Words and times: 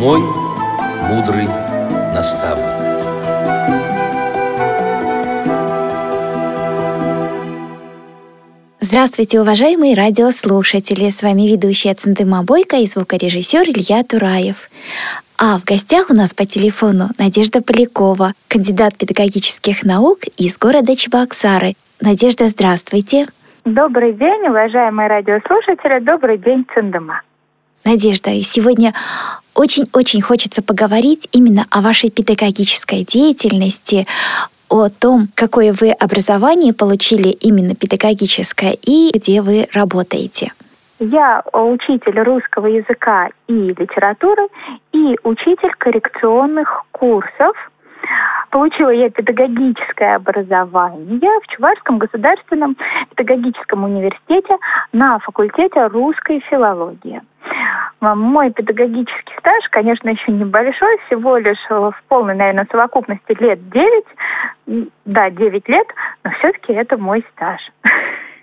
Мой 0.00 0.20
мудрый 1.10 1.46
наставник. 2.14 2.64
Здравствуйте, 8.80 9.42
уважаемые 9.42 9.94
радиослушатели! 9.94 11.10
С 11.10 11.22
вами 11.22 11.42
ведущая 11.42 11.92
Центыма 11.92 12.42
Бойко 12.42 12.76
и 12.76 12.86
звукорежиссер 12.86 13.68
Илья 13.68 14.02
Тураев. 14.02 14.70
А 15.38 15.58
в 15.58 15.64
гостях 15.64 16.08
у 16.08 16.14
нас 16.14 16.32
по 16.32 16.46
телефону 16.46 17.10
Надежда 17.18 17.60
Полякова, 17.60 18.32
кандидат 18.48 18.96
педагогических 18.96 19.84
наук 19.84 20.20
из 20.38 20.56
города 20.56 20.96
Чебоксары. 20.96 21.74
Надежда, 22.00 22.48
здравствуйте. 22.48 23.26
Добрый 23.66 24.14
день, 24.14 24.48
уважаемые 24.48 25.10
радиослушатели. 25.10 25.98
Добрый 26.02 26.38
день, 26.38 26.64
Цендема. 26.74 27.20
Надежда, 27.84 28.30
сегодня 28.44 28.92
очень-очень 29.60 30.22
хочется 30.22 30.62
поговорить 30.62 31.28
именно 31.32 31.64
о 31.70 31.82
вашей 31.82 32.10
педагогической 32.10 33.04
деятельности, 33.04 34.06
о 34.70 34.88
том, 34.88 35.28
какое 35.34 35.74
вы 35.78 35.90
образование 35.90 36.72
получили 36.72 37.28
именно 37.28 37.74
педагогическое 37.74 38.72
и 38.80 39.10
где 39.12 39.42
вы 39.42 39.68
работаете. 39.74 40.52
Я 40.98 41.42
учитель 41.52 42.18
русского 42.20 42.66
языка 42.66 43.28
и 43.48 43.52
литературы 43.52 44.48
и 44.92 45.16
учитель 45.24 45.74
коррекционных 45.78 46.84
курсов. 46.92 47.54
Получила 48.50 48.90
я 48.90 49.10
педагогическое 49.10 50.16
образование 50.16 51.30
в 51.42 51.46
Чувашском 51.54 51.98
государственном 51.98 52.76
педагогическом 53.14 53.84
университете 53.84 54.56
на 54.92 55.18
факультете 55.20 55.86
русской 55.86 56.40
филологии. 56.50 57.22
Мой 58.00 58.50
педагогический 58.50 59.34
стаж, 59.38 59.64
конечно, 59.70 60.08
еще 60.08 60.32
небольшой, 60.32 60.96
всего 61.06 61.36
лишь 61.36 61.58
в 61.68 61.94
полной, 62.08 62.34
наверное, 62.34 62.66
совокупности 62.70 63.36
лет 63.38 63.60
9. 64.66 64.90
Да, 65.04 65.30
9 65.30 65.68
лет, 65.68 65.86
но 66.24 66.30
все-таки 66.38 66.72
это 66.72 66.96
мой 66.96 67.24
стаж. 67.34 67.60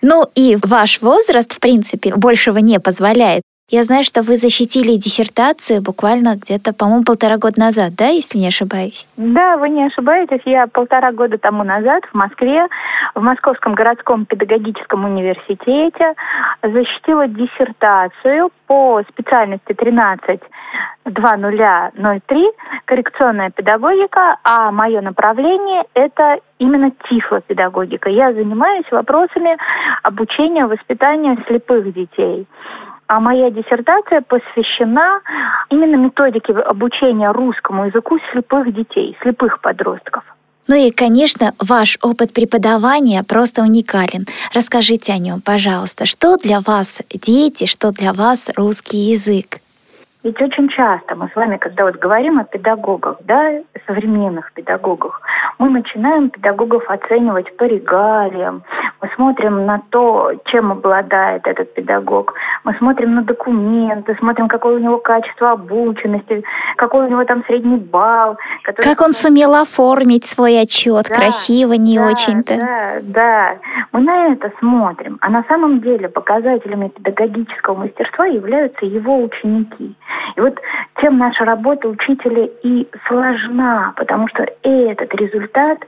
Ну 0.02 0.26
и 0.36 0.58
ваш 0.64 1.02
возраст, 1.02 1.54
в 1.54 1.60
принципе, 1.60 2.14
большего 2.16 2.60
не 2.60 2.80
позволяет. 2.80 3.42
Я 3.70 3.84
знаю, 3.84 4.06
что 4.06 4.24
вы 4.24 4.38
защитили 4.38 4.96
диссертацию 4.96 5.82
буквально 5.84 6.38
где-то, 6.42 6.72
по-моему, 6.74 7.04
полтора 7.04 7.36
года 7.36 7.60
назад, 7.60 7.92
да, 7.98 8.08
если 8.08 8.38
не 8.38 8.48
ошибаюсь? 8.48 9.06
Да, 9.18 9.58
вы 9.58 9.68
не 9.68 9.84
ошибаетесь. 9.84 10.40
Я 10.46 10.68
полтора 10.68 11.12
года 11.12 11.38
тому 11.38 11.66
назад 11.66 12.06
в 12.06 12.16
Москве, 12.16 12.66
в 13.14 13.20
Московском 13.20 13.76
городском 13.76 14.26
педагогическом 14.26 15.04
университете 15.04 16.14
защитила 16.64 17.28
диссертацию 17.28 18.52
по 18.68 19.04
специальности 19.12 19.74
13 19.74 20.40
2003 21.04 22.52
коррекционная 22.86 23.50
педагогика, 23.50 24.38
а 24.44 24.72
мое 24.72 25.02
направление 25.02 25.84
это 25.94 26.40
именно 26.60 26.92
тифлопедагогика. 27.10 28.10
Я 28.10 28.32
занимаюсь 28.32 28.86
вопросами 28.92 29.58
обучения, 30.04 30.66
воспитания 30.66 31.38
слепых 31.48 31.94
детей. 31.94 32.48
А 33.08 33.20
моя 33.20 33.50
диссертация 33.50 34.22
посвящена 34.22 35.22
именно 35.70 35.96
методике 35.96 36.54
обучения 36.54 37.32
русскому 37.32 37.86
языку 37.86 38.18
слепых 38.32 38.74
детей, 38.74 39.18
слепых 39.22 39.62
подростков. 39.62 40.24
Ну 40.68 40.76
и, 40.76 40.92
конечно, 40.92 41.54
ваш 41.66 41.98
опыт 42.02 42.34
преподавания 42.34 43.24
просто 43.24 43.62
уникален. 43.62 44.26
Расскажите 44.54 45.14
о 45.14 45.18
нем, 45.18 45.40
пожалуйста. 45.40 46.06
Что 46.06 46.36
для 46.36 46.60
вас 46.60 47.00
дети, 47.10 47.66
что 47.66 47.92
для 47.92 48.12
вас 48.12 48.50
русский 48.58 48.98
язык? 48.98 49.60
Ведь 50.24 50.42
очень 50.42 50.68
часто 50.70 51.16
мы 51.16 51.30
с 51.30 51.36
вами, 51.36 51.58
когда 51.58 51.86
вот 51.86 51.96
говорим 51.98 52.40
о 52.40 52.44
педагогах, 52.44 53.18
да, 53.24 53.62
современных 53.86 54.52
педагогах, 54.54 55.22
мы 55.60 55.70
начинаем 55.70 56.30
педагогов 56.30 56.84
оценивать 56.90 57.56
по 57.56 57.64
регалиям, 57.64 58.64
мы 59.02 59.10
смотрим 59.16 59.66
на 59.66 59.82
то, 59.90 60.32
чем 60.46 60.72
обладает 60.72 61.46
этот 61.48 61.74
педагог, 61.74 62.34
мы 62.64 62.74
смотрим 62.76 63.16
на 63.16 63.24
документы, 63.24 64.16
смотрим, 64.20 64.48
какое 64.48 64.76
у 64.76 64.80
него 64.80 64.98
качество 64.98 65.52
обученности, 65.52 66.44
какой 66.76 67.06
у 67.06 67.10
него 67.10 67.24
там 67.24 67.44
средний 67.46 67.78
балл. 67.78 68.38
Как 68.64 69.02
он 69.02 69.14
сумел 69.14 69.56
оформить 69.56 70.26
свой 70.26 70.60
отчет, 70.60 71.06
да, 71.10 71.16
красиво, 71.16 71.74
не 71.74 71.98
да, 71.98 72.08
очень-то. 72.08 72.58
Да, 72.58 72.98
да, 73.02 73.56
мы 73.92 74.02
на 74.02 74.34
это 74.34 74.52
смотрим. 74.60 75.18
А 75.22 75.30
на 75.30 75.44
самом 75.44 75.80
деле 75.82 76.10
показателями 76.10 76.90
педагогического 76.90 77.76
мастерства 77.76 78.26
являются 78.26 78.86
его 78.86 79.24
ученики. 79.24 79.96
И 80.36 80.42
вот 80.42 80.60
тем 81.02 81.18
наша 81.18 81.46
работа 81.46 81.88
учителя 81.88 82.48
и 82.64 82.88
сложна, 83.08 83.94
потому 83.96 84.28
что 84.30 84.46
этот 84.64 85.14
результат 85.16 85.80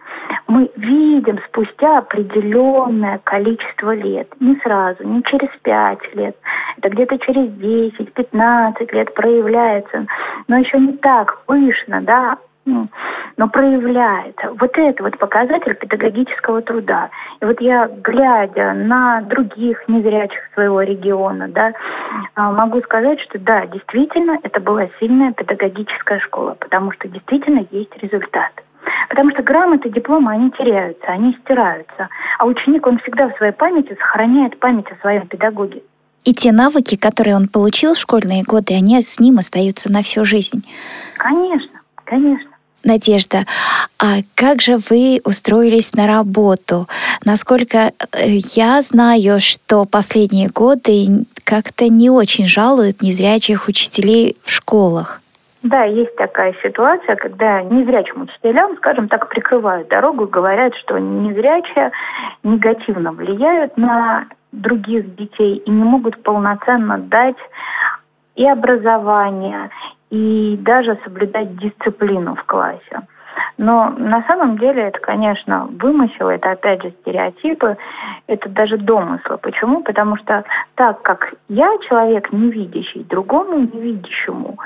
мы 0.48 0.70
видим 0.76 1.40
спустя 1.48 2.00
определенное 2.00 3.20
количество 3.24 3.94
лет. 3.96 4.28
Не 4.40 4.56
сразу, 4.58 5.04
не 5.04 5.24
через 5.24 5.50
пять 5.62 6.16
лет. 6.16 6.36
Это 6.78 6.90
где-то 6.90 7.18
через 7.20 7.50
10-15 7.52 8.94
лет 8.94 9.14
проявляется. 9.14 10.06
Но 10.48 10.58
еще 10.58 10.80
не 10.80 10.94
так 10.94 11.44
пышно, 11.46 12.02
да, 12.02 12.38
но 13.40 13.48
проявляется. 13.48 14.52
Вот 14.60 14.78
это 14.78 15.02
вот 15.02 15.18
показатель 15.18 15.74
педагогического 15.76 16.62
труда. 16.62 17.10
И 17.42 17.46
вот 17.46 17.62
я, 17.62 17.88
глядя 18.04 18.74
на 18.74 19.22
других 19.22 19.88
незрячих 19.88 20.42
своего 20.54 20.82
региона, 20.82 21.48
да, 21.48 21.72
а, 22.36 22.52
могу 22.52 22.82
сказать, 22.82 23.20
что 23.22 23.40
да, 23.40 23.66
действительно, 23.68 24.38
это 24.44 24.60
была 24.60 24.88
сильная 25.00 25.32
педагогическая 25.32 26.20
школа, 26.20 26.58
потому 26.60 26.92
что 26.92 27.08
действительно 27.08 27.66
есть 27.72 27.96
результат. 28.02 28.52
Потому 29.08 29.32
что 29.32 29.42
грамоты, 29.42 29.90
дипломы, 29.90 30.34
они 30.34 30.52
теряются, 30.52 31.08
они 31.08 31.38
стираются. 31.42 32.10
А 32.38 32.46
ученик, 32.46 32.86
он 32.86 33.00
всегда 33.00 33.30
в 33.30 33.38
своей 33.38 33.54
памяти 33.54 33.96
сохраняет 34.00 34.60
память 34.60 34.92
о 34.92 35.02
своем 35.02 35.28
педагоге. 35.28 35.82
И 36.26 36.34
те 36.34 36.52
навыки, 36.52 36.98
которые 36.98 37.36
он 37.36 37.48
получил 37.48 37.94
в 37.94 37.98
школьные 37.98 38.44
годы, 38.44 38.74
они 38.76 39.02
с 39.02 39.20
ним 39.20 39.38
остаются 39.38 39.92
на 39.92 40.04
всю 40.04 40.26
жизнь. 40.26 40.62
Конечно, 41.18 41.80
конечно. 42.04 42.49
Надежда, 42.84 43.46
а 44.00 44.22
как 44.36 44.62
же 44.62 44.78
вы 44.90 45.22
устроились 45.26 45.94
на 45.94 46.08
работу? 46.08 46.88
Насколько 47.26 47.78
э, 47.78 48.38
я 48.56 48.82
знаю, 48.82 49.40
что 49.40 49.86
последние 49.86 50.48
годы 50.50 51.26
как-то 51.44 51.88
не 51.90 52.10
очень 52.10 52.46
жалуют 52.46 53.02
незрячих 53.02 53.68
учителей 53.68 54.38
в 54.44 54.52
школах. 54.52 55.22
Да, 55.62 55.84
есть 55.84 56.16
такая 56.16 56.56
ситуация, 56.64 57.18
когда 57.18 57.62
незрячим 57.64 58.22
учителям, 58.22 58.78
скажем 58.78 59.10
так, 59.10 59.28
прикрывают 59.28 59.90
дорогу 59.90 60.26
говорят, 60.26 60.74
что 60.76 60.98
незрячие 60.98 61.92
негативно 62.44 63.12
влияют 63.12 63.76
на 63.76 64.26
других 64.54 65.16
детей 65.16 65.58
и 65.58 65.70
не 65.70 65.84
могут 65.84 66.22
полноценно 66.24 66.98
дать 66.98 67.36
и 68.36 68.48
образование, 68.48 69.70
и 70.10 70.58
даже 70.62 70.98
соблюдать 71.04 71.58
дисциплину 71.58 72.36
в 72.36 72.44
классе. 72.44 73.02
Но 73.58 73.90
на 73.98 74.24
самом 74.24 74.58
деле 74.58 74.84
это, 74.84 75.00
конечно, 75.00 75.68
вымысел, 75.80 76.30
это 76.30 76.52
опять 76.52 76.82
же 76.82 76.92
стереотипы, 77.02 77.78
это 78.28 78.50
даже 78.50 78.78
домыслы. 78.78 79.38
Почему? 79.38 79.84
Потому 79.84 80.18
что 80.18 80.44
так 80.76 81.02
как 81.02 81.34
я 81.48 81.70
человек 81.88 82.32
невидящий, 82.32 83.04
другому 83.04 83.60
невидящему, 83.60 84.58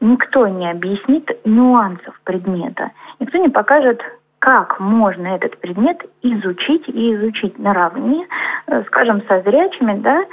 никто 0.00 0.46
не 0.48 0.70
объяснит 0.70 1.30
нюансов 1.44 2.20
предмета, 2.24 2.90
никто 3.20 3.38
не 3.38 3.48
покажет 3.48 4.02
как 4.42 4.80
можно 4.80 5.28
этот 5.28 5.56
предмет 5.58 6.02
изучить 6.20 6.88
и 6.88 7.14
изучить 7.14 7.60
наравне, 7.60 8.26
э, 8.66 8.82
скажем, 8.88 9.22
со 9.28 9.40
зрячими, 9.42 10.00
да, 10.00 10.24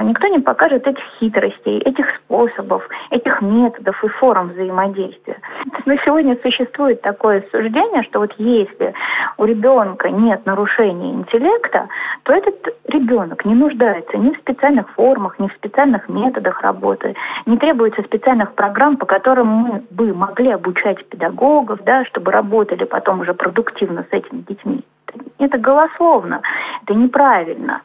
никто 0.00 0.26
не 0.26 0.40
покажет 0.40 0.84
этих 0.84 1.04
хитростей, 1.20 1.78
этих 1.78 2.06
способов, 2.16 2.82
этих 3.10 3.40
методов 3.40 4.02
и 4.02 4.08
форм 4.08 4.48
взаимодействия. 4.48 5.38
Но 5.86 5.94
сегодня 6.04 6.36
существует 6.42 7.02
такое 7.02 7.44
суждение, 7.52 8.02
что 8.02 8.18
вот 8.18 8.32
если 8.38 8.94
у 9.38 9.44
ребенка 9.44 10.10
нет 10.10 10.44
нарушения 10.44 11.12
интеллекта, 11.12 11.88
то 12.24 12.32
этот 12.32 12.56
ребенок 12.88 13.44
не 13.44 13.54
нуждается 13.54 14.18
ни 14.18 14.30
в 14.30 14.38
специальных 14.38 14.90
формах, 14.90 15.38
ни 15.38 15.46
в 15.46 15.52
специальных 15.54 16.08
методах 16.08 16.60
работы, 16.62 17.14
не 17.46 17.56
требуется 17.58 18.02
специальных 18.02 18.54
программ, 18.54 18.96
по 18.96 19.06
которым 19.06 19.46
мы 19.46 19.82
бы 19.90 20.12
могли 20.14 20.50
обучать 20.50 21.04
педагогов, 21.06 21.78
да, 21.84 22.04
чтобы 22.06 22.32
работали 22.32 22.84
потом 22.84 23.20
уже 23.20 23.34
продуктивно 23.52 24.04
с 24.10 24.12
этими 24.12 24.40
детьми. 24.40 24.84
Это 25.38 25.58
голословно, 25.58 26.40
это 26.82 26.94
неправильно. 26.94 27.82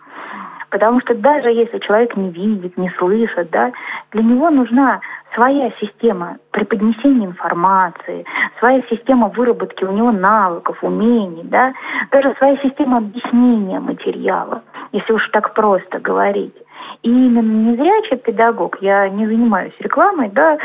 Потому 0.70 1.00
что 1.02 1.16
даже 1.16 1.50
если 1.50 1.80
человек 1.80 2.16
не 2.18 2.30
видит, 2.30 2.78
не 2.78 2.90
слышит, 2.98 3.50
да, 3.52 3.72
для 4.12 4.22
него 4.22 4.50
нужна 4.50 5.00
своя 5.34 5.72
система 5.80 6.38
преподнесения 6.52 7.28
информации, 7.28 8.26
своя 8.60 8.82
система 8.90 9.30
выработки 9.30 9.86
у 9.86 9.92
него 9.92 10.12
навыков, 10.12 10.78
умений, 10.82 11.44
да, 11.44 11.74
даже 12.12 12.36
своя 12.38 12.58
система 12.58 12.98
объяснения 12.98 13.80
материала, 13.80 14.62
если 14.92 15.14
уж 15.14 15.30
так 15.30 15.54
просто 15.54 16.00
говорить. 16.00 16.56
И 17.04 17.10
именно 17.10 17.72
незрячий 17.72 18.18
педагог, 18.18 18.78
я 18.82 19.08
не 19.10 19.26
занимаюсь 19.26 19.74
рекламой, 19.80 20.30
да, 20.30 20.58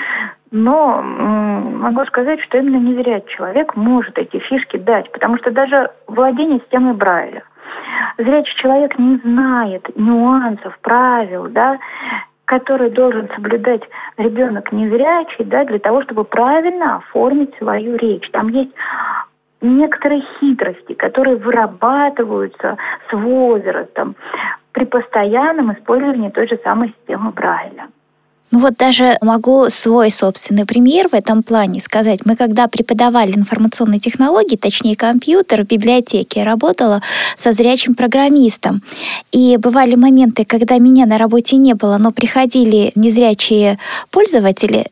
Но 0.53 1.01
могу 1.03 2.05
сказать, 2.05 2.41
что 2.43 2.59
именно 2.59 2.77
незрячий 2.77 3.29
человек 3.35 3.75
может 3.75 4.19
эти 4.19 4.39
фишки 4.39 4.77
дать, 4.77 5.11
потому 5.11 5.39
что 5.39 5.51
даже 5.51 5.91
владение 6.07 6.61
системой 6.61 6.93
Брайля, 6.93 7.43
зрячий 8.19 8.55
человек 8.57 8.99
не 8.99 9.17
знает 9.17 9.89
нюансов, 9.97 10.79
правил, 10.83 11.49
да, 11.49 11.79
которые 12.45 12.91
должен 12.91 13.31
соблюдать 13.35 13.83
ребенок 14.19 14.71
незрячий, 14.73 15.47
да, 15.47 15.65
для 15.65 15.79
того, 15.79 16.03
чтобы 16.03 16.25
правильно 16.25 16.97
оформить 16.97 17.57
свою 17.57 17.97
речь. 17.97 18.29
Там 18.31 18.49
есть 18.49 18.73
некоторые 19.63 20.23
хитрости, 20.39 20.93
которые 20.93 21.37
вырабатываются 21.37 22.77
с 23.09 23.13
возрастом 23.15 24.17
при 24.73 24.85
постоянном 24.85 25.73
использовании 25.73 26.29
той 26.29 26.47
же 26.47 26.59
самой 26.63 26.89
системы 26.91 27.31
Брайля. 27.31 27.87
Ну 28.53 28.59
вот 28.59 28.75
даже 28.75 29.17
могу 29.23 29.71
свой 29.71 30.11
собственный 30.11 30.67
пример 30.67 31.09
в 31.09 31.15
этом 31.15 31.43
плане 31.43 31.81
сказать. 31.81 32.21
Мы 32.27 32.37
когда 32.37 32.69
преподавали 32.69 33.35
информационные 33.35 33.99
технологии, 33.99 34.57
точнее 34.57 34.95
компьютер 34.95 35.65
в 35.65 35.69
библиотеке, 35.69 36.43
работала 36.43 37.03
со 37.39 37.53
зрячим 37.53 37.95
программистом. 37.95 38.83
И 39.33 39.57
бывали 39.57 39.95
моменты, 39.95 40.45
когда 40.45 40.77
меня 40.77 41.07
на 41.07 41.17
работе 41.17 41.57
не 41.57 41.73
было, 41.73 41.97
но 41.97 42.13
приходили 42.13 42.93
незрячие 42.95 43.79
пользователи, 44.11 44.89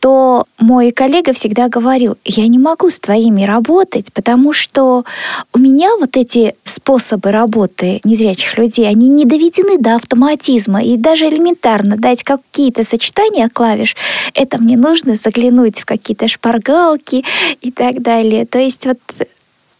то 0.00 0.46
мой 0.58 0.90
коллега 0.90 1.34
всегда 1.34 1.68
говорил, 1.68 2.16
я 2.24 2.46
не 2.46 2.58
могу 2.58 2.88
с 2.88 2.98
твоими 2.98 3.44
работать, 3.44 4.10
потому 4.14 4.54
что 4.54 5.04
у 5.52 5.58
меня 5.58 5.90
вот 6.00 6.16
эти 6.16 6.54
способы 6.64 7.30
работы 7.30 8.00
незрячих 8.04 8.56
людей, 8.56 8.88
они 8.88 9.08
не 9.08 9.24
доведены 9.24 9.78
до 9.78 9.96
автоматизма. 9.96 10.82
И 10.82 10.96
даже 10.96 11.28
элементарно 11.28 11.96
дать 11.96 12.22
какие-то 12.22 12.84
сочетания 12.86 13.48
клавиш, 13.52 13.96
это 14.34 14.58
мне 14.58 14.76
нужно 14.76 15.16
заглянуть 15.16 15.80
в 15.80 15.84
какие-то 15.84 16.28
шпаргалки 16.28 17.24
и 17.60 17.70
так 17.70 18.02
далее. 18.02 18.46
То 18.46 18.58
есть 18.58 18.86
вот 18.86 18.98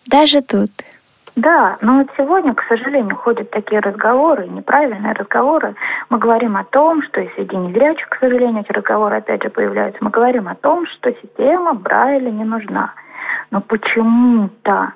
даже 0.07 0.43
тут. 0.43 0.71
Да, 1.37 1.77
но 1.83 1.99
вот 1.99 2.09
сегодня, 2.17 2.55
к 2.55 2.63
сожалению, 2.67 3.15
ходят 3.15 3.51
такие 3.51 3.81
разговоры, 3.81 4.49
неправильные 4.49 5.13
разговоры. 5.13 5.75
Мы 6.09 6.19
говорим 6.19 6.57
о 6.57 6.65
том, 6.65 7.03
что 7.03 7.21
и 7.21 7.29
среди 7.35 7.57
незрячих, 7.57 8.09
к 8.09 8.19
сожалению, 8.19 8.63
эти 8.63 8.73
разговоры 8.73 9.17
опять 9.17 9.43
же 9.43 9.51
появляются. 9.51 10.03
Мы 10.03 10.09
говорим 10.09 10.49
о 10.49 10.55
том, 10.55 10.87
что 10.87 11.13
система 11.13 11.75
Брайля 11.75 12.31
не 12.31 12.45
нужна. 12.45 12.95
Но 13.51 13.61
почему-то, 13.61 14.93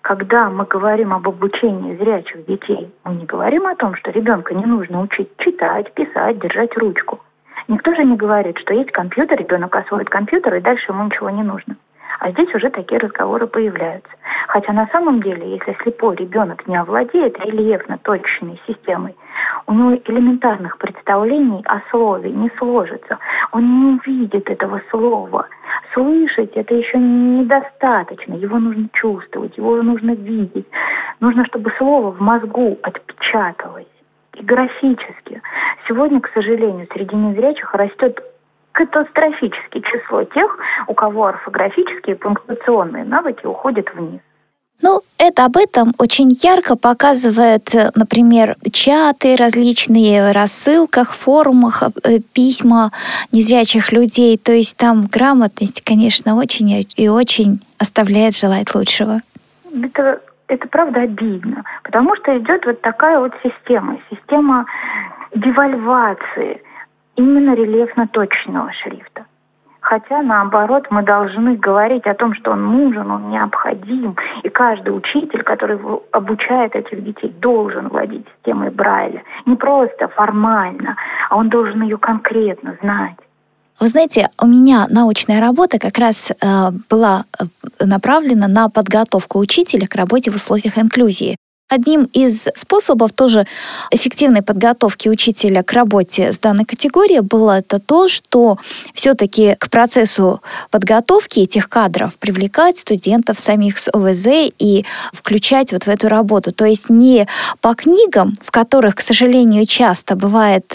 когда 0.00 0.48
мы 0.48 0.64
говорим 0.64 1.12
об 1.12 1.28
обучении 1.28 1.96
зрячих 1.96 2.46
детей, 2.46 2.90
мы 3.04 3.16
не 3.16 3.26
говорим 3.26 3.66
о 3.66 3.76
том, 3.76 3.94
что 3.96 4.10
ребенка 4.12 4.54
не 4.54 4.64
нужно 4.64 5.02
учить 5.02 5.28
читать, 5.38 5.92
писать, 5.92 6.38
держать 6.38 6.74
ручку. 6.78 7.20
Никто 7.68 7.94
же 7.94 8.04
не 8.04 8.16
говорит, 8.16 8.58
что 8.58 8.74
есть 8.74 8.90
компьютер, 8.92 9.38
ребенок 9.38 9.74
освоит 9.76 10.08
компьютер, 10.08 10.54
и 10.54 10.60
дальше 10.60 10.92
ему 10.92 11.04
ничего 11.04 11.30
не 11.30 11.42
нужно. 11.42 11.76
А 12.18 12.30
здесь 12.30 12.54
уже 12.54 12.70
такие 12.70 13.00
разговоры 13.00 13.46
появляются. 13.46 14.10
Хотя 14.48 14.72
на 14.72 14.86
самом 14.88 15.22
деле, 15.22 15.54
если 15.54 15.76
слепой 15.82 16.14
ребенок 16.16 16.66
не 16.68 16.76
овладеет 16.76 17.38
рельефно-точечной 17.44 18.60
системой, 18.66 19.16
у 19.66 19.72
него 19.72 19.94
элементарных 20.04 20.78
представлений 20.78 21.62
о 21.64 21.80
слове 21.90 22.30
не 22.30 22.50
сложится. 22.58 23.18
Он 23.52 23.62
не 23.64 23.94
увидит 23.96 24.48
этого 24.50 24.80
слова. 24.90 25.48
Слышать 25.94 26.52
это 26.54 26.74
еще 26.74 26.98
недостаточно. 26.98 28.34
Его 28.34 28.58
нужно 28.58 28.88
чувствовать, 28.92 29.56
его 29.56 29.82
нужно 29.82 30.12
видеть. 30.12 30.66
Нужно, 31.20 31.44
чтобы 31.46 31.72
слово 31.78 32.12
в 32.12 32.20
мозгу 32.20 32.78
отпечаталось 32.82 33.86
и 34.34 34.42
графически. 34.42 35.42
Сегодня, 35.86 36.20
к 36.20 36.30
сожалению, 36.32 36.86
среди 36.92 37.14
незрячих 37.14 37.74
растет 37.74 38.20
катастрофическое 38.72 39.82
число 39.82 40.24
тех, 40.24 40.58
у 40.86 40.94
кого 40.94 41.26
орфографические 41.26 42.16
и 42.16 42.18
пунктуационные 42.18 43.04
навыки 43.04 43.44
уходят 43.44 43.92
вниз. 43.94 44.20
Ну, 44.80 45.00
это 45.16 45.44
об 45.44 45.56
этом 45.56 45.94
очень 45.98 46.30
ярко 46.42 46.76
показывают, 46.76 47.70
например, 47.94 48.56
чаты 48.72 49.36
различные, 49.36 50.28
в 50.28 50.32
рассылках, 50.32 51.14
форумах, 51.14 51.84
э, 52.02 52.18
письма 52.18 52.90
незрячих 53.30 53.92
людей. 53.92 54.36
То 54.38 54.52
есть 54.52 54.76
там 54.76 55.06
грамотность, 55.06 55.82
конечно, 55.82 56.34
очень 56.34 56.84
и 56.96 57.08
очень 57.08 57.60
оставляет 57.78 58.34
желать 58.34 58.74
лучшего. 58.74 59.20
Это, 59.72 60.20
это 60.52 60.68
правда 60.68 61.00
обидно, 61.00 61.64
потому 61.82 62.14
что 62.16 62.36
идет 62.38 62.64
вот 62.66 62.80
такая 62.82 63.18
вот 63.18 63.32
система, 63.42 63.98
система 64.10 64.66
девальвации– 65.34 66.62
именно 67.16 67.54
рельефно-точного 67.54 68.72
шрифта. 68.72 69.26
Хотя, 69.80 70.22
наоборот, 70.22 70.86
мы 70.90 71.02
должны 71.02 71.56
говорить 71.56 72.06
о 72.06 72.14
том, 72.14 72.34
что 72.34 72.52
он 72.52 72.64
нужен, 72.66 73.10
он 73.10 73.30
необходим. 73.30 74.16
И 74.44 74.48
каждый 74.48 74.96
учитель, 74.96 75.42
который 75.42 75.78
обучает 76.12 76.76
этих 76.76 77.02
детей, 77.02 77.34
должен 77.40 77.88
владеть 77.88 78.26
системой 78.36 78.70
Брайля. 78.70 79.22
Не 79.44 79.56
просто 79.56 80.06
формально, 80.08 80.96
а 81.28 81.36
он 81.36 81.48
должен 81.48 81.82
ее 81.82 81.98
конкретно 81.98 82.76
знать. 82.80 83.16
Вы 83.80 83.88
знаете, 83.88 84.30
у 84.40 84.46
меня 84.46 84.86
научная 84.88 85.40
работа 85.40 85.78
как 85.78 85.98
раз 85.98 86.30
э, 86.30 86.70
была 86.88 87.24
э, 87.38 87.44
направлена 87.84 88.46
на 88.48 88.68
подготовку 88.68 89.38
учителя 89.38 89.86
к 89.86 89.94
работе 89.94 90.30
в 90.30 90.36
условиях 90.36 90.78
инклюзии. 90.78 91.36
Одним 91.72 92.04
из 92.12 92.48
способов 92.54 93.12
тоже 93.14 93.46
эффективной 93.90 94.42
подготовки 94.42 95.08
учителя 95.08 95.62
к 95.62 95.72
работе 95.72 96.30
с 96.30 96.38
данной 96.38 96.66
категорией 96.66 97.20
было 97.20 97.60
это 97.60 97.78
то, 97.78 98.08
что 98.08 98.58
все-таки 98.92 99.56
к 99.58 99.70
процессу 99.70 100.42
подготовки 100.70 101.40
этих 101.40 101.70
кадров 101.70 102.16
привлекать 102.16 102.76
студентов 102.76 103.38
самих 103.38 103.78
с 103.78 103.88
ОВЗ 103.90 104.52
и 104.58 104.84
включать 105.14 105.72
вот 105.72 105.84
в 105.84 105.88
эту 105.88 106.08
работу. 106.08 106.52
То 106.52 106.66
есть 106.66 106.90
не 106.90 107.26
по 107.62 107.74
книгам, 107.74 108.36
в 108.44 108.50
которых, 108.50 108.96
к 108.96 109.00
сожалению, 109.00 109.64
часто 109.64 110.14
бывает 110.14 110.70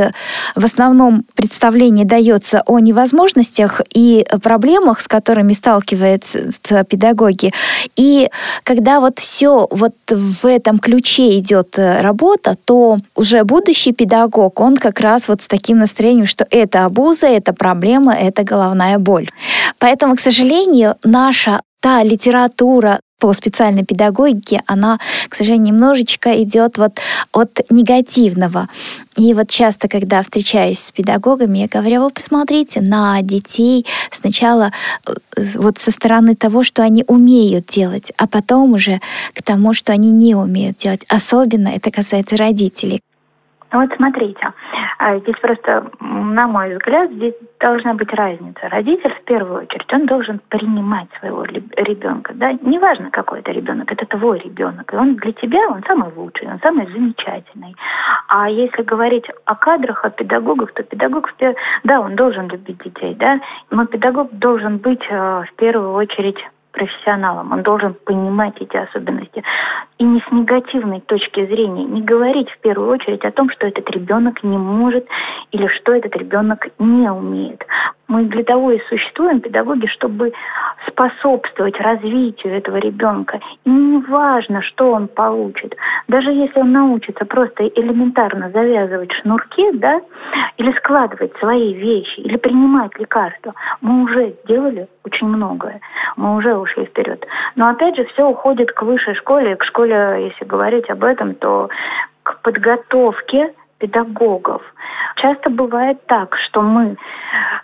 в 0.56 0.66
основном 0.66 1.26
представление 1.36 2.08
дается 2.08 2.64
о 2.66 2.80
невозможностях 2.80 3.82
и 3.94 4.26
проблемах, 4.42 5.02
с 5.02 5.08
которыми 5.08 5.54
сталкиваются 5.54 6.84
педагоги. 6.86 7.54
И 7.96 8.32
когда 8.64 9.00
вот 9.00 9.20
все 9.20 9.68
вот 9.70 9.94
в 10.10 10.48
этом 10.48 10.80
ключе 10.88 11.38
идет 11.40 11.78
э, 11.78 12.02
работа, 12.02 12.56
то 12.66 12.98
уже 13.16 13.44
будущий 13.44 13.92
педагог, 13.92 14.60
он 14.62 14.78
как 14.78 15.02
раз 15.02 15.28
вот 15.28 15.42
с 15.42 15.48
таким 15.48 15.80
настроением, 15.80 16.26
что 16.26 16.48
это 16.50 16.86
обуза, 16.86 17.28
это 17.28 17.54
проблема, 17.54 18.14
это 18.14 18.44
головная 18.44 18.98
боль. 18.98 19.28
Поэтому, 19.80 20.16
к 20.16 20.22
сожалению, 20.22 20.96
наша 21.04 21.62
та 21.82 22.04
литература, 22.04 23.00
по 23.20 23.34
специальной 23.34 23.84
педагогике, 23.84 24.62
она, 24.68 25.00
к 25.30 25.36
сожалению, 25.36 25.74
немножечко 25.74 26.42
идет 26.42 26.78
вот 26.78 27.00
от 27.32 27.62
негативного. 27.70 28.70
И 29.16 29.34
вот 29.34 29.50
часто, 29.50 29.88
когда 29.88 30.22
встречаюсь 30.22 30.80
с 30.80 30.92
педагогами, 30.92 31.60
я 31.60 31.68
говорю, 31.68 32.04
вы 32.04 32.10
посмотрите 32.12 32.82
на 32.82 33.22
детей 33.22 33.86
сначала 34.12 34.72
э, 35.08 35.14
вот 35.56 35.80
со 35.80 35.90
стороны 35.92 36.36
того, 36.36 36.64
что 36.64 36.84
они 36.84 37.04
умеют 37.08 37.66
делать, 37.66 38.12
а 38.18 38.28
потом 38.28 38.74
уже 38.74 39.02
к 39.34 39.42
тому, 39.42 39.74
что 39.74 39.92
они 39.94 40.12
не 40.12 40.36
умеют 40.36 40.78
делать. 40.78 41.02
Особенно 41.08 41.70
это 41.70 41.90
касается 41.90 42.38
родителей. 42.38 43.02
Ну 43.72 43.82
вот 43.82 43.94
смотрите, 43.96 44.54
а, 44.98 45.18
здесь 45.20 45.36
просто, 45.42 45.92
на 46.00 46.48
мой 46.48 46.74
взгляд, 46.74 47.12
здесь 47.12 47.34
должна 47.60 47.94
быть 47.96 48.12
разница. 48.14 48.70
Родитель, 48.70 49.14
в 49.14 49.24
первую 49.26 49.64
очередь, 49.64 49.92
он 49.94 50.06
должен 50.06 50.40
принимать 50.50 51.08
своего 51.20 51.44
ребенка. 51.44 52.34
Да? 52.34 52.54
Неважно, 52.62 53.12
какой 53.12 53.40
это 53.40 53.52
ребенок, 53.52 53.92
это 53.92 54.06
твой 54.06 54.40
ребенок. 54.40 54.94
И 54.94 54.96
он 54.96 55.16
для 55.16 55.34
тебя, 55.34 55.60
он 55.70 55.84
самый 55.84 56.12
лучший, 56.16 56.48
он 56.48 56.60
самый 56.60 56.88
замечательный. 56.88 57.76
А 58.30 58.50
если 58.50 58.84
говорить 58.84 59.26
о 59.46 59.56
кадрах, 59.56 60.06
о 60.06 60.10
педагогах, 60.12 60.72
то 60.74 60.84
педагог, 60.84 61.34
да, 61.84 62.00
он 62.00 62.16
должен 62.16 62.48
любить 62.48 62.82
детей, 62.84 63.16
да, 63.16 63.40
но 63.70 63.86
педагог 63.86 64.32
должен 64.32 64.78
быть 64.78 65.06
э, 65.10 65.44
в 65.44 65.56
первую 65.56 65.94
очередь 65.94 66.38
профессионалом, 66.72 67.52
он 67.52 67.64
должен 67.64 67.96
понимать 68.06 68.56
эти 68.60 68.78
особенности. 68.78 69.44
И 69.98 70.04
не 70.04 70.20
с 70.22 70.32
негативной 70.32 71.02
точки 71.02 71.46
зрения, 71.46 71.86
не 71.86 72.02
говорить 72.02 72.50
в 72.52 72.60
первую 72.60 72.90
очередь 72.92 73.26
о 73.26 73.32
том, 73.32 73.50
что 73.50 73.68
этот 73.68 73.90
ребенок 73.90 74.44
не 74.44 74.58
может 74.58 75.08
или 75.52 75.68
что 75.80 75.94
этот 75.94 76.16
ребенок 76.16 76.68
не 76.80 77.10
умеет. 77.10 77.66
Мы 78.08 78.26
для 78.26 78.44
того 78.44 78.72
и 78.72 78.80
существуем, 78.90 79.42
педагоги, 79.42 79.88
чтобы 79.88 80.34
способствовать 80.90 81.80
развитию 81.80 82.58
этого 82.58 82.78
ребенка. 82.78 83.40
И 83.66 83.70
не 83.70 84.00
важно, 84.06 84.62
что 84.62 84.92
он 84.92 85.08
получит. 85.08 85.76
Даже 86.08 86.32
если 86.32 86.60
он 86.60 86.72
научится 86.72 87.26
просто 87.26 87.68
элементарно 87.68 88.50
завязывать 88.52 89.12
шнурки, 89.14 89.72
да, 89.74 90.02
или 90.58 90.72
складывать 90.78 91.36
свои 91.38 91.74
вещи, 91.74 92.20
или 92.22 92.38
принимать 92.38 92.98
лекарства, 93.00 93.54
мы 93.82 94.04
уже 94.04 94.36
сделали 94.44 94.88
очень 95.06 95.28
многое. 95.28 95.80
Мы 96.16 96.36
уже 96.36 96.56
ушли 96.56 96.86
вперед. 96.86 97.26
Но 97.56 97.70
опять 97.70 97.96
же, 97.96 98.06
все 98.06 98.28
уходит 98.28 98.72
к 98.72 98.82
высшей 98.82 99.16
школе, 99.16 99.56
к 99.56 99.64
школе, 99.64 100.30
если 100.32 100.46
говорить 100.46 100.90
об 100.90 101.04
этом, 101.04 101.36
то 101.36 101.70
к 102.24 102.42
подготовке 102.42 103.54
педагогов. 103.80 104.62
Часто 105.18 105.50
бывает 105.50 105.98
так, 106.08 106.36
что 106.48 106.62
мы 106.62 106.96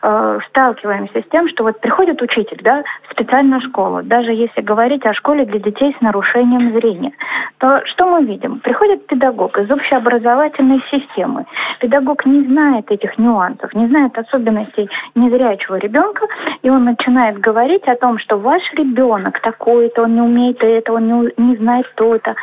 э, 0.01 0.39
сталкиваемся 0.49 1.21
с 1.21 1.29
тем, 1.31 1.47
что 1.49 1.63
вот 1.63 1.79
приходит 1.81 2.21
учитель, 2.21 2.59
да, 2.63 2.83
в 3.07 3.11
специальную 3.13 3.61
школу, 3.61 4.01
даже 4.03 4.31
если 4.31 4.61
говорить 4.61 5.05
о 5.05 5.13
школе 5.13 5.45
для 5.45 5.59
детей 5.59 5.95
с 5.97 6.01
нарушением 6.01 6.73
зрения, 6.73 7.11
то 7.59 7.81
что 7.85 8.05
мы 8.05 8.25
видим? 8.25 8.59
Приходит 8.59 9.07
педагог 9.07 9.57
из 9.57 9.69
общеобразовательной 9.69 10.83
системы. 10.91 11.45
Педагог 11.79 12.25
не 12.25 12.43
знает 12.45 12.91
этих 12.91 13.17
нюансов, 13.17 13.73
не 13.73 13.87
знает 13.87 14.17
особенностей 14.17 14.89
незрячего 15.15 15.75
ребенка, 15.75 16.27
и 16.61 16.69
он 16.69 16.85
начинает 16.85 17.39
говорить 17.39 17.87
о 17.87 17.95
том, 17.95 18.17
что 18.19 18.37
ваш 18.37 18.61
ребенок 18.73 19.39
такой-то, 19.41 20.03
он 20.03 20.15
не 20.15 20.21
умеет 20.21 20.63
это, 20.63 20.93
он 20.93 21.07
не, 21.07 21.33
не 21.37 21.55
знает 21.57 21.85
то-то. 21.95 22.35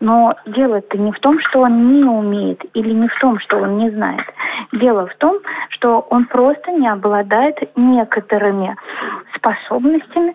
Но 0.00 0.34
дело-то 0.46 0.98
не 0.98 1.12
в 1.12 1.18
том, 1.20 1.38
что 1.40 1.60
он 1.60 1.94
не 1.94 2.04
умеет, 2.04 2.62
или 2.74 2.90
не 2.90 3.08
в 3.08 3.13
том, 3.20 3.38
что 3.40 3.58
он 3.58 3.78
не 3.78 3.90
знает. 3.90 4.24
Дело 4.72 5.06
в 5.06 5.14
том, 5.16 5.38
что 5.70 6.00
он 6.10 6.26
просто 6.26 6.70
не 6.72 6.88
обладает 6.88 7.56
некоторыми 7.76 8.76
способностями, 9.36 10.34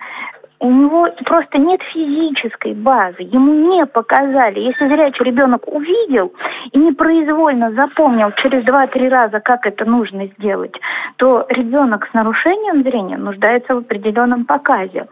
у 0.62 0.70
него 0.70 1.08
просто 1.26 1.58
нет 1.58 1.82
физической 1.94 2.74
базы, 2.74 3.22
ему 3.22 3.54
не 3.54 3.86
показали. 3.86 4.60
Если 4.60 4.88
зрячий 4.88 5.24
ребенок 5.24 5.66
увидел 5.68 6.34
и 6.74 6.78
непроизвольно 6.78 7.72
запомнил 7.72 8.32
через 8.44 8.66
два-три 8.66 9.08
раза, 9.08 9.40
как 9.40 9.66
это 9.66 9.86
нужно 9.86 10.28
сделать, 10.38 10.76
то 11.16 11.46
ребенок 11.50 12.08
с 12.10 12.14
нарушением 12.14 12.84
зрения 12.84 13.18
нуждается 13.18 13.74
в 13.74 13.80
определенном 13.80 14.46
показе. 14.46 15.08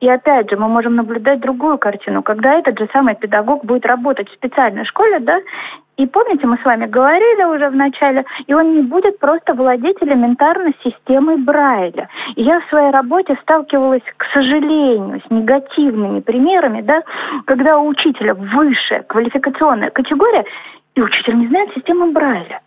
И 0.00 0.08
опять 0.08 0.48
же, 0.48 0.56
мы 0.56 0.68
можем 0.68 0.94
наблюдать 0.94 1.40
другую 1.40 1.76
картину, 1.76 2.22
когда 2.22 2.54
этот 2.54 2.78
же 2.78 2.88
самый 2.92 3.16
педагог 3.16 3.64
будет 3.64 3.84
работать 3.84 4.30
в 4.30 4.34
специальной 4.34 4.84
школе, 4.84 5.18
да, 5.18 5.38
и 5.98 6.06
помните, 6.06 6.46
мы 6.46 6.56
с 6.58 6.64
вами 6.64 6.86
говорили 6.86 7.42
уже 7.42 7.68
в 7.68 7.74
начале, 7.74 8.24
и 8.46 8.54
он 8.54 8.76
не 8.76 8.82
будет 8.82 9.18
просто 9.18 9.52
владеть 9.52 9.96
элементарно 10.00 10.72
системой 10.84 11.38
Брайля. 11.38 12.08
И 12.36 12.42
я 12.44 12.60
в 12.60 12.68
своей 12.68 12.92
работе 12.92 13.36
сталкивалась, 13.42 14.04
к 14.16 14.24
сожалению, 14.32 15.20
с 15.26 15.30
негативными 15.30 16.20
примерами, 16.20 16.82
да, 16.82 17.02
когда 17.46 17.78
у 17.78 17.88
учителя 17.88 18.34
высшая 18.34 19.02
квалификационная 19.02 19.90
категория, 19.90 20.44
и 20.94 21.02
учитель 21.02 21.36
не 21.36 21.48
знает 21.48 21.74
системы 21.74 22.12
Брайля. 22.12 22.60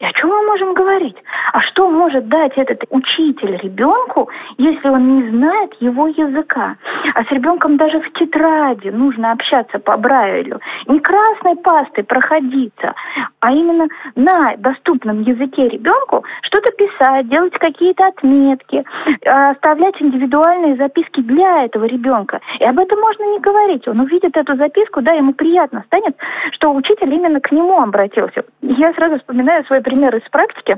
И 0.00 0.04
о 0.04 0.12
чем 0.12 0.30
мы 0.30 0.46
можем 0.46 0.74
говорить? 0.74 1.16
А 1.52 1.60
что 1.62 1.90
может 1.90 2.28
дать 2.28 2.56
этот 2.56 2.84
учитель 2.90 3.56
ребенку, 3.56 4.28
если 4.56 4.88
он 4.88 5.18
не 5.18 5.30
знает 5.30 5.74
его 5.80 6.06
языка? 6.06 6.76
А 7.14 7.24
с 7.24 7.30
ребенком 7.30 7.76
даже 7.76 8.00
в 8.00 8.12
тетради 8.12 8.88
нужно 8.88 9.32
общаться 9.32 9.78
по 9.80 9.96
Брайлю. 9.96 10.60
Не 10.86 11.00
красной 11.00 11.56
пастой 11.56 12.04
проходиться, 12.04 12.94
а 13.40 13.52
именно 13.52 13.88
на 14.14 14.56
доступном 14.58 15.22
языке 15.22 15.68
ребенку 15.68 16.24
что-то 16.42 16.70
писать, 16.72 17.28
делать 17.28 17.54
какие-то 17.54 18.06
отметки, 18.06 18.84
оставлять 19.24 20.00
индивидуальные 20.00 20.76
записки 20.76 21.22
для 21.22 21.64
этого 21.64 21.86
ребенка. 21.86 22.40
И 22.60 22.64
об 22.64 22.78
этом 22.78 23.00
можно 23.00 23.24
не 23.32 23.40
говорить. 23.40 23.88
Он 23.88 24.00
увидит 24.00 24.36
эту 24.36 24.54
записку, 24.56 25.02
да, 25.02 25.12
ему 25.12 25.32
приятно 25.32 25.82
станет, 25.86 26.16
что 26.52 26.72
учитель 26.72 27.12
именно 27.12 27.40
к 27.40 27.50
нему 27.50 27.80
обратился. 27.80 28.44
Я 28.62 28.92
сразу 28.94 29.18
вспоминаю 29.18 29.64
свой 29.64 29.80
пример 29.88 30.14
из 30.16 30.28
практики. 30.30 30.76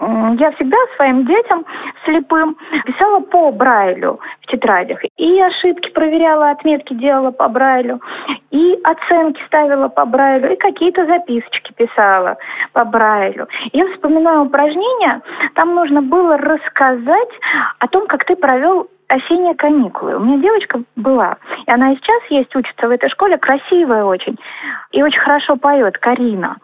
Я 0.00 0.52
всегда 0.52 0.76
своим 0.96 1.26
детям 1.26 1.64
слепым 2.04 2.56
писала 2.84 3.20
по 3.20 3.50
Брайлю 3.50 4.20
в 4.42 4.46
тетрадях. 4.46 5.00
И 5.16 5.40
ошибки 5.40 5.90
проверяла, 5.90 6.50
отметки 6.50 6.94
делала 6.94 7.32
по 7.32 7.48
Брайлю, 7.48 8.00
и 8.52 8.78
оценки 8.84 9.40
ставила 9.46 9.88
по 9.88 10.04
Брайлю, 10.04 10.52
и 10.52 10.56
какие-то 10.56 11.04
записочки 11.06 11.72
писала 11.72 12.36
по 12.72 12.84
Брайлю. 12.84 13.48
Я 13.72 13.92
вспоминаю 13.92 14.42
упражнения, 14.42 15.20
там 15.54 15.74
нужно 15.74 16.00
было 16.00 16.38
рассказать 16.38 17.32
о 17.80 17.88
том, 17.88 18.06
как 18.06 18.24
ты 18.24 18.36
провел 18.36 18.88
осенние 19.08 19.54
каникулы. 19.54 20.16
У 20.16 20.20
меня 20.20 20.38
девочка 20.38 20.80
была, 20.94 21.38
и 21.66 21.70
она 21.72 21.92
и 21.92 21.96
сейчас 21.96 22.22
есть, 22.30 22.54
учится 22.54 22.86
в 22.86 22.90
этой 22.90 23.10
школе, 23.10 23.36
красивая 23.36 24.04
очень, 24.04 24.36
и 24.92 25.02
очень 25.02 25.20
хорошо 25.20 25.56
поет, 25.56 25.98
Карина. 25.98 26.56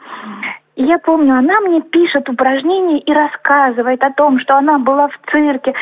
Я 0.77 0.99
помню, 0.99 1.37
она 1.37 1.61
мне 1.61 1.81
пишет 1.83 2.29
упражнения 2.29 2.99
и 2.99 3.13
рассказывает 3.13 4.03
о 4.03 4.11
том, 4.11 4.41
что 4.41 4.57
она 4.57 4.79
была 4.79 5.07
в 5.07 5.31
цирке, 5.31 5.73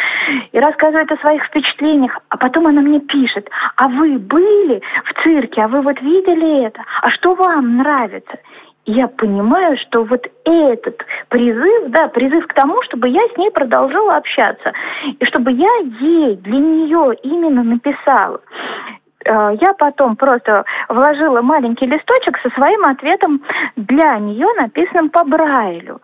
и 0.52 0.58
рассказывает 0.58 1.11
о 1.11 1.16
своих 1.16 1.42
впечатлениях. 1.44 2.18
А 2.28 2.37
потом 2.37 2.66
она 2.66 2.82
мне 2.82 3.00
пишет, 3.00 3.49
а 3.76 3.88
вы 3.88 4.18
были 4.18 4.82
в 5.04 5.22
цирке, 5.22 5.62
а 5.62 5.68
вы 5.68 5.80
вот 5.80 5.99
видели 6.02 6.66
это? 6.66 6.82
А 7.00 7.11
что 7.11 7.34
вам 7.34 7.78
нравится? 7.78 8.38
Я 8.84 9.08
понимаю, 9.08 9.78
что 9.78 10.04
вот 10.04 10.26
этот 10.44 11.06
призыв, 11.28 11.90
да, 11.90 12.08
призыв 12.08 12.46
к 12.46 12.52
тому, 12.52 12.82
чтобы 12.82 13.08
я 13.08 13.22
с 13.28 13.37
ней 13.38 13.50
продолжала 13.50 14.16
общаться, 14.16 14.72
и 15.18 15.25
чтобы 15.26 15.52
я 15.52 15.75
ей, 16.00 16.37
для 16.37 16.58
нее 16.58 17.14
именно 17.22 17.62
написала. 17.62 18.40
Э, 19.25 19.57
я 19.61 19.73
потом 19.75 20.17
просто 20.17 20.64
вложила 20.88 21.43
маленький 21.43 21.87
листочек 21.87 22.38
со 22.43 22.50
своим 22.50 22.85
ответом 22.85 23.43
для 23.76 24.19
нее, 24.19 24.47
написанным 24.59 25.11
по 25.11 25.25
Брайлю. 25.25 26.00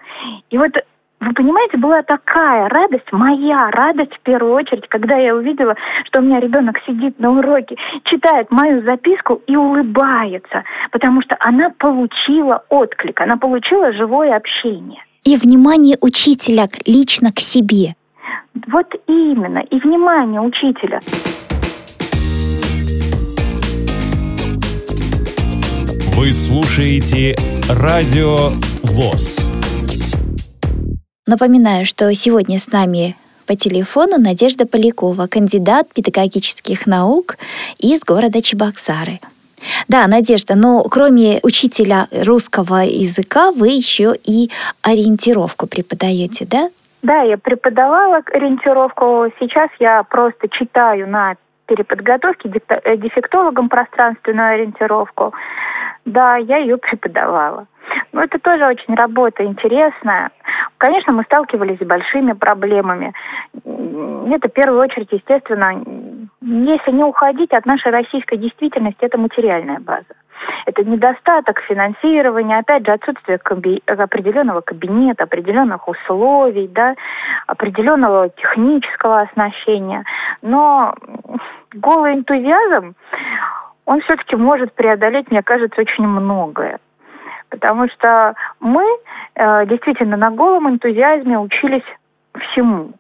И 0.51 0.59
вот 0.59 0.73
вы 1.21 1.33
понимаете, 1.33 1.79
была 1.79 2.03
такая 2.03 2.69
радость, 2.69 3.11
моя 3.11 3.71
радость 3.71 4.15
в 4.15 4.21
первую 4.21 4.55
очередь, 4.55 4.87
когда 4.89 5.17
я 5.17 5.35
увидела, 5.35 5.75
что 6.07 6.21
у 6.21 6.23
меня 6.23 6.39
ребенок 6.39 6.77
сидит 6.87 7.19
на 7.19 7.33
уроке, 7.33 7.77
читает 8.05 8.51
мою 8.51 8.83
записку 8.85 9.43
и 9.47 9.57
улыбается, 9.57 10.63
потому 10.93 11.21
что 11.23 11.37
она 11.41 11.71
получила 11.71 12.63
отклик, 12.69 13.21
она 13.21 13.37
получила 13.37 13.93
живое 13.93 14.37
общение. 14.37 15.03
И 15.25 15.37
внимание 15.37 15.97
учителя 16.01 16.69
лично 16.87 17.33
к 17.33 17.41
себе. 17.41 17.95
Вот 18.69 18.87
именно, 19.07 19.59
и 19.59 19.79
внимание 19.81 20.41
учителя. 20.41 21.01
Вы 26.19 26.33
слушаете 26.33 27.37
Радио 27.71 28.51
ВОЗ. 28.83 29.49
Напоминаю, 31.29 31.87
что 31.87 32.13
сегодня 32.13 32.59
с 32.59 32.73
нами 32.73 33.15
по 33.47 33.55
телефону 33.55 34.19
Надежда 34.19 34.67
Полякова, 34.67 35.29
кандидат 35.29 35.87
педагогических 35.95 36.89
наук 36.89 37.37
из 37.79 38.01
города 38.01 38.43
Чебоксары. 38.43 39.21
Да, 39.87 40.09
Надежда, 40.09 40.57
но 40.57 40.83
кроме 40.83 41.39
учителя 41.45 42.09
русского 42.11 42.83
языка 42.83 43.53
вы 43.53 43.69
еще 43.69 44.13
и 44.25 44.51
ориентировку 44.83 45.69
преподаете, 45.69 46.49
да? 46.51 46.69
Да, 47.03 47.23
я 47.23 47.39
преподавала 47.39 48.23
ориентировку. 48.33 49.31
Сейчас 49.39 49.71
я 49.79 50.03
просто 50.03 50.49
читаю 50.49 51.09
на 51.09 51.37
переподготовке 51.67 52.49
дефектологам 52.49 53.69
пространственную 53.69 54.55
ориентировку. 54.55 55.33
Да, 56.09 56.37
я 56.37 56.57
ее 56.57 56.79
преподавала. 56.79 57.67
Но 58.13 58.23
это 58.23 58.39
тоже 58.39 58.67
очень 58.67 58.95
работа 58.95 59.45
интересная. 59.45 60.31
Конечно, 60.79 61.13
мы 61.13 61.23
сталкивались 61.25 61.79
с 61.79 61.87
большими 61.87 62.33
проблемами. 62.33 63.13
Это 64.35 64.49
в 64.49 64.53
первую 64.53 64.81
очередь, 64.81 65.13
естественно, 65.13 65.73
если 66.41 66.93
не 66.93 67.05
уходить 67.05 67.53
от 67.53 67.67
нашей 67.67 67.93
российской 67.93 68.39
действительности, 68.39 69.05
это 69.05 69.19
материальная 69.19 69.81
база. 69.81 70.15
Это 70.67 70.85
недостаток 70.85 71.61
финансирования, 71.61 72.59
опять 72.59 72.87
же, 72.87 72.93
отсутствие 72.93 73.39
каби- 73.39 73.83
определенного 73.87 74.61
кабинета, 74.61 75.25
определенных 75.25 75.89
условий, 75.89 76.69
да, 76.69 76.95
определенного 77.47 78.31
технического 78.31 79.21
оснащения. 79.23 80.05
Но 80.43 80.95
голый 81.75 82.15
энтузиазм, 82.15 82.95
он 83.89 84.03
все-таки 84.03 84.37
может 84.37 84.75
преодолеть, 84.75 85.31
мне 85.31 85.43
кажется, 85.43 85.81
очень 85.81 86.07
многое. 86.07 86.79
Потому 87.49 87.89
что 87.89 88.35
мы 88.61 88.85
э, 89.35 89.67
действительно 89.67 90.19
на 90.19 90.31
голом 90.31 90.69
энтузиазме 90.69 91.39
учились 91.39 91.87
всему. 92.39 92.93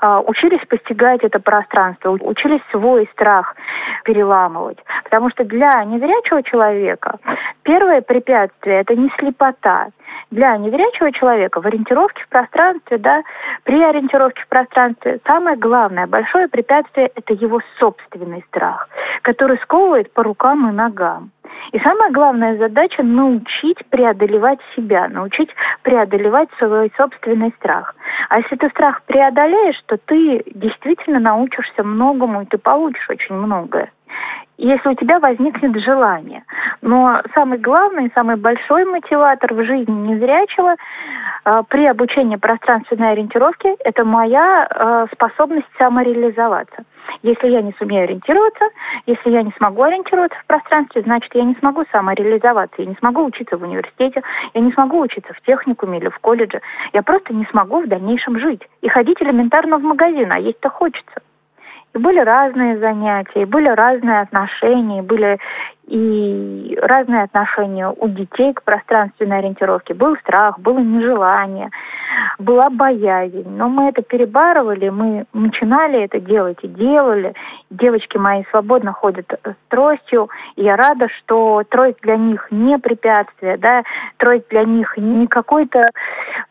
Э, 0.00 0.22
учились 0.26 0.64
постигать 0.68 1.22
это 1.22 1.40
пространство, 1.40 2.10
учились 2.10 2.62
свой 2.70 3.08
страх 3.12 3.56
переламывать. 4.04 4.78
Потому 5.04 5.30
что 5.30 5.44
для 5.44 5.84
незрячего 5.84 6.42
человека 6.42 7.18
первое 7.62 8.00
препятствие– 8.00 8.80
это 8.80 8.94
не 8.94 9.10
слепота. 9.18 9.88
Для 10.30 10.56
незрячего 10.56 11.12
человека 11.12 11.60
в 11.60 11.66
ориентировке 11.66 12.22
в 12.24 12.28
пространстве, 12.28 12.98
да, 12.98 13.22
при 13.64 13.82
ориентировке 13.82 14.42
в 14.42 14.48
пространстве 14.48 15.20
самое 15.26 15.56
главное, 15.56 16.06
большое 16.06 16.48
препятствие– 16.48 17.10
это 17.14 17.34
его 17.34 17.60
собственный 17.78 18.44
страх, 18.48 18.88
который 19.22 19.58
сковывает 19.58 20.12
по 20.12 20.22
рукам 20.22 20.68
и 20.68 20.72
ногам. 20.72 21.30
И 21.72 21.78
самая 21.80 22.10
главная 22.10 22.56
задача– 22.56 23.02
научить 23.04 23.84
преодолевать 23.90 24.58
себя, 24.74 25.08
научить 25.08 25.50
преодолевать 25.82 26.48
свой 26.58 26.90
собственный 26.96 27.52
страх. 27.58 27.94
А 28.30 28.38
если 28.38 28.56
ты 28.56 28.68
страх 28.70 29.02
преодолеешь, 29.02 29.80
то 29.86 29.98
ты 29.98 30.42
действительно 30.54 31.20
научишься 31.20 31.82
многому, 31.82 32.42
и 32.42 32.46
ты 32.46 32.58
получишь 32.58 33.08
очень 33.10 33.34
многое 33.34 33.90
если 34.58 34.88
у 34.90 34.94
тебя 34.94 35.20
возникнет 35.20 35.80
желание. 35.82 36.42
Но 36.82 37.22
самый 37.34 37.58
главный, 37.58 38.10
самый 38.14 38.36
большой 38.36 38.84
мотиватор 38.84 39.54
в 39.54 39.64
жизни 39.64 39.92
незрячего 39.92 40.74
э, 41.44 41.62
при 41.68 41.86
обучении 41.86 42.36
пространственной 42.36 43.12
ориентировки 43.12 43.68
это 43.84 44.04
моя 44.04 44.66
э, 44.68 45.06
способность 45.14 45.68
самореализоваться. 45.78 46.84
Если 47.22 47.48
я 47.48 47.62
не 47.62 47.72
сумею 47.78 48.04
ориентироваться, 48.04 48.64
если 49.06 49.30
я 49.30 49.42
не 49.42 49.52
смогу 49.56 49.82
ориентироваться 49.82 50.38
в 50.40 50.46
пространстве, 50.46 51.02
значит, 51.02 51.34
я 51.34 51.44
не 51.44 51.54
смогу 51.54 51.84
самореализоваться, 51.90 52.82
я 52.82 52.86
не 52.86 52.96
смогу 52.96 53.24
учиться 53.24 53.56
в 53.56 53.62
университете, 53.62 54.22
я 54.54 54.60
не 54.60 54.72
смогу 54.72 55.00
учиться 55.00 55.32
в 55.32 55.40
техникуме 55.42 55.98
или 55.98 56.08
в 56.08 56.18
колледже. 56.18 56.60
Я 56.92 57.02
просто 57.02 57.32
не 57.32 57.46
смогу 57.46 57.80
в 57.80 57.88
дальнейшем 57.88 58.38
жить 58.38 58.62
и 58.82 58.88
ходить 58.88 59.22
элементарно 59.22 59.78
в 59.78 59.82
магазин, 59.82 60.30
а 60.32 60.38
есть-то 60.38 60.68
хочется. 60.68 61.22
И 61.94 61.98
были 61.98 62.20
разные 62.20 62.78
занятия, 62.78 63.46
были 63.46 63.68
разные 63.68 64.20
отношения, 64.20 65.02
были 65.02 65.38
и 65.88 66.78
разные 66.82 67.22
отношения 67.22 67.88
у 67.88 68.08
детей 68.08 68.52
к 68.52 68.62
пространственной 68.62 69.38
ориентировке. 69.38 69.94
Был 69.94 70.16
страх, 70.18 70.58
было 70.58 70.78
нежелание, 70.78 71.70
была 72.38 72.68
боязнь. 72.68 73.44
Но 73.48 73.68
мы 73.68 73.88
это 73.88 74.02
перебарывали, 74.02 74.90
мы 74.90 75.24
начинали 75.32 76.02
это 76.04 76.20
делать 76.20 76.58
и 76.62 76.68
делали. 76.68 77.34
Девочки 77.70 78.18
мои 78.18 78.44
свободно 78.50 78.92
ходят 78.92 79.26
с 79.44 79.68
тростью. 79.68 80.28
И 80.56 80.62
я 80.62 80.76
рада, 80.76 81.08
что 81.18 81.62
трость 81.70 82.00
для 82.02 82.16
них 82.16 82.48
не 82.50 82.78
препятствие, 82.78 83.56
да, 83.56 83.82
трость 84.18 84.48
для 84.50 84.64
них 84.64 84.94
не 84.96 85.26
какой-то 85.26 85.90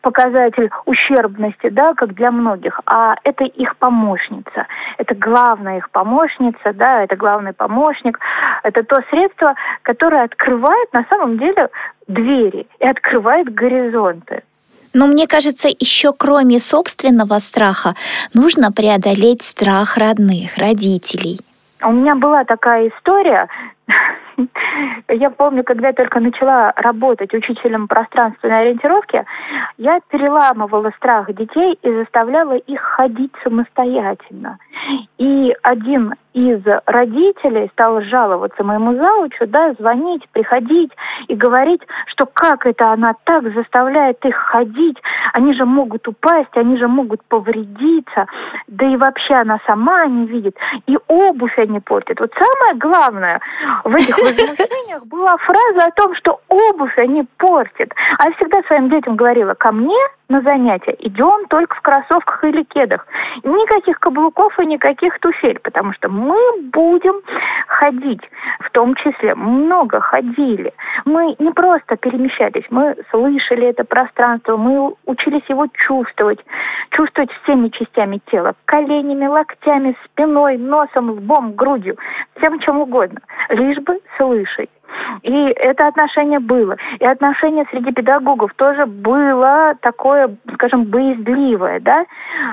показатель 0.00 0.70
ущербности, 0.84 1.68
да, 1.68 1.94
как 1.94 2.14
для 2.14 2.30
многих, 2.30 2.80
а 2.86 3.14
это 3.24 3.44
их 3.44 3.76
помощница. 3.76 4.66
Это 4.96 5.14
главная 5.14 5.78
их 5.78 5.90
помощница, 5.90 6.72
да, 6.72 7.04
это 7.04 7.16
главный 7.16 7.52
помощник. 7.52 8.18
Это 8.62 8.82
то 8.82 9.02
средство, 9.10 9.27
которое 9.82 10.24
открывает 10.24 10.92
на 10.92 11.04
самом 11.08 11.38
деле 11.38 11.68
двери 12.06 12.66
и 12.78 12.86
открывает 12.86 13.52
горизонты. 13.52 14.42
Но 14.94 15.06
мне 15.06 15.26
кажется, 15.26 15.68
еще 15.68 16.12
кроме 16.12 16.60
собственного 16.60 17.38
страха, 17.40 17.94
нужно 18.34 18.72
преодолеть 18.72 19.42
страх 19.42 19.96
родных, 19.96 20.56
родителей. 20.56 21.38
У 21.82 21.92
меня 21.92 22.14
была 22.14 22.44
такая 22.44 22.88
история. 22.88 23.48
Я 25.08 25.30
помню, 25.30 25.64
когда 25.64 25.88
я 25.88 25.92
только 25.92 26.20
начала 26.20 26.72
работать 26.76 27.34
учителем 27.34 27.88
пространственной 27.88 28.60
ориентировки, 28.60 29.24
я 29.78 30.00
переламывала 30.08 30.90
страх 30.96 31.32
детей 31.34 31.78
и 31.82 31.92
заставляла 31.92 32.56
их 32.56 32.80
ходить 32.80 33.32
самостоятельно. 33.42 34.58
И 35.18 35.54
один 35.62 36.14
из 36.34 36.62
родителей 36.86 37.68
стал 37.72 38.00
жаловаться 38.02 38.62
моему 38.62 38.94
заучу, 38.94 39.46
да, 39.46 39.72
звонить, 39.78 40.22
приходить 40.30 40.92
и 41.26 41.34
говорить, 41.34 41.82
что 42.06 42.26
как 42.26 42.64
это 42.64 42.92
она 42.92 43.14
так 43.24 43.52
заставляет 43.54 44.24
их 44.24 44.36
ходить, 44.36 44.96
они 45.32 45.54
же 45.54 45.64
могут 45.64 46.06
упасть, 46.06 46.56
они 46.56 46.76
же 46.76 46.86
могут 46.86 47.24
повредиться, 47.24 48.26
да 48.68 48.86
и 48.86 48.96
вообще 48.96 49.34
она 49.34 49.58
сама 49.66 50.06
не 50.06 50.26
видит, 50.26 50.56
и 50.86 50.96
обувь 51.08 51.58
они 51.58 51.80
портят. 51.80 52.20
Вот 52.20 52.32
самое 52.34 52.76
главное 52.76 53.40
в 53.84 53.94
этих 53.94 54.16
возмущениях 54.28 55.04
была 55.06 55.36
фраза 55.38 55.86
о 55.86 55.90
том, 55.92 56.14
что 56.16 56.40
обувь 56.48 56.96
они 56.98 57.24
портят. 57.36 57.92
А 58.18 58.28
я 58.28 58.34
всегда 58.34 58.62
своим 58.62 58.90
детям 58.90 59.16
говорила, 59.16 59.54
ко 59.54 59.72
мне 59.72 59.98
на 60.28 60.42
занятия 60.42 60.94
идем 60.98 61.46
только 61.48 61.74
в 61.76 61.80
кроссовках 61.80 62.44
или 62.44 62.62
кедах. 62.64 63.06
Никаких 63.44 63.98
каблуков 63.98 64.58
и 64.58 64.66
никаких 64.66 65.18
туфель, 65.20 65.58
потому 65.60 65.92
что 65.94 66.08
мы 66.08 66.36
будем 66.72 67.14
ходить, 67.66 68.20
в 68.60 68.70
том 68.70 68.94
числе 68.96 69.34
много 69.34 70.00
ходили. 70.00 70.72
Мы 71.04 71.34
не 71.38 71.50
просто 71.52 71.96
перемещались, 71.96 72.64
мы 72.70 72.94
слышали 73.10 73.68
это 73.68 73.84
пространство, 73.84 74.56
мы 74.56 74.94
учились 75.06 75.44
его 75.48 75.66
чувствовать, 75.86 76.44
чувствовать 76.90 77.30
всеми 77.42 77.68
частями 77.68 78.20
тела, 78.30 78.54
коленями, 78.66 79.26
локтями, 79.26 79.96
спиной, 80.04 80.58
носом, 80.58 81.10
лбом, 81.10 81.54
грудью, 81.54 81.96
всем 82.36 82.58
чем 82.60 82.80
угодно, 82.80 83.20
лишь 83.48 83.78
бы 83.78 83.98
слышать. 84.18 84.68
И 85.22 85.32
это 85.32 85.88
отношение 85.88 86.38
было. 86.38 86.76
И 87.00 87.04
отношение 87.04 87.64
среди 87.70 87.92
педагогов 87.92 88.52
тоже 88.54 88.86
было 88.86 89.74
такое, 89.80 90.36
скажем, 90.54 90.84
боязливое, 90.84 91.80
да. 91.80 92.04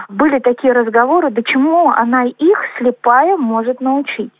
Были 0.10 0.39
такие 0.39 0.74
разговоры, 0.74 1.32
до 1.32 1.43
чему 1.43 1.89
она 1.89 2.26
их, 2.26 2.58
слепая, 2.78 3.38
может 3.38 3.82
научить. 3.82 4.32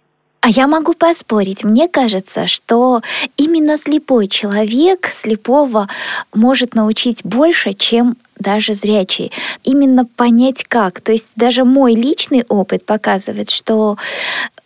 А 0.46 0.50
я 0.50 0.68
могу 0.68 0.94
поспорить. 0.94 1.64
Мне 1.64 1.88
кажется, 1.88 2.46
что 2.46 3.02
именно 3.36 3.80
слепой 3.80 4.28
человек 4.28 5.08
слепого 5.08 5.88
может 6.36 6.76
научить 6.76 7.26
больше, 7.26 7.74
чем 7.74 8.16
даже 8.38 8.76
зрячий. 8.76 9.32
Именно 9.64 10.06
понять 10.06 10.64
как. 10.68 11.02
То 11.02 11.14
есть 11.14 11.30
даже 11.36 11.64
мой 11.64 11.96
личный 11.96 12.44
опыт 12.48 12.86
показывает, 12.86 13.50
что 13.50 13.98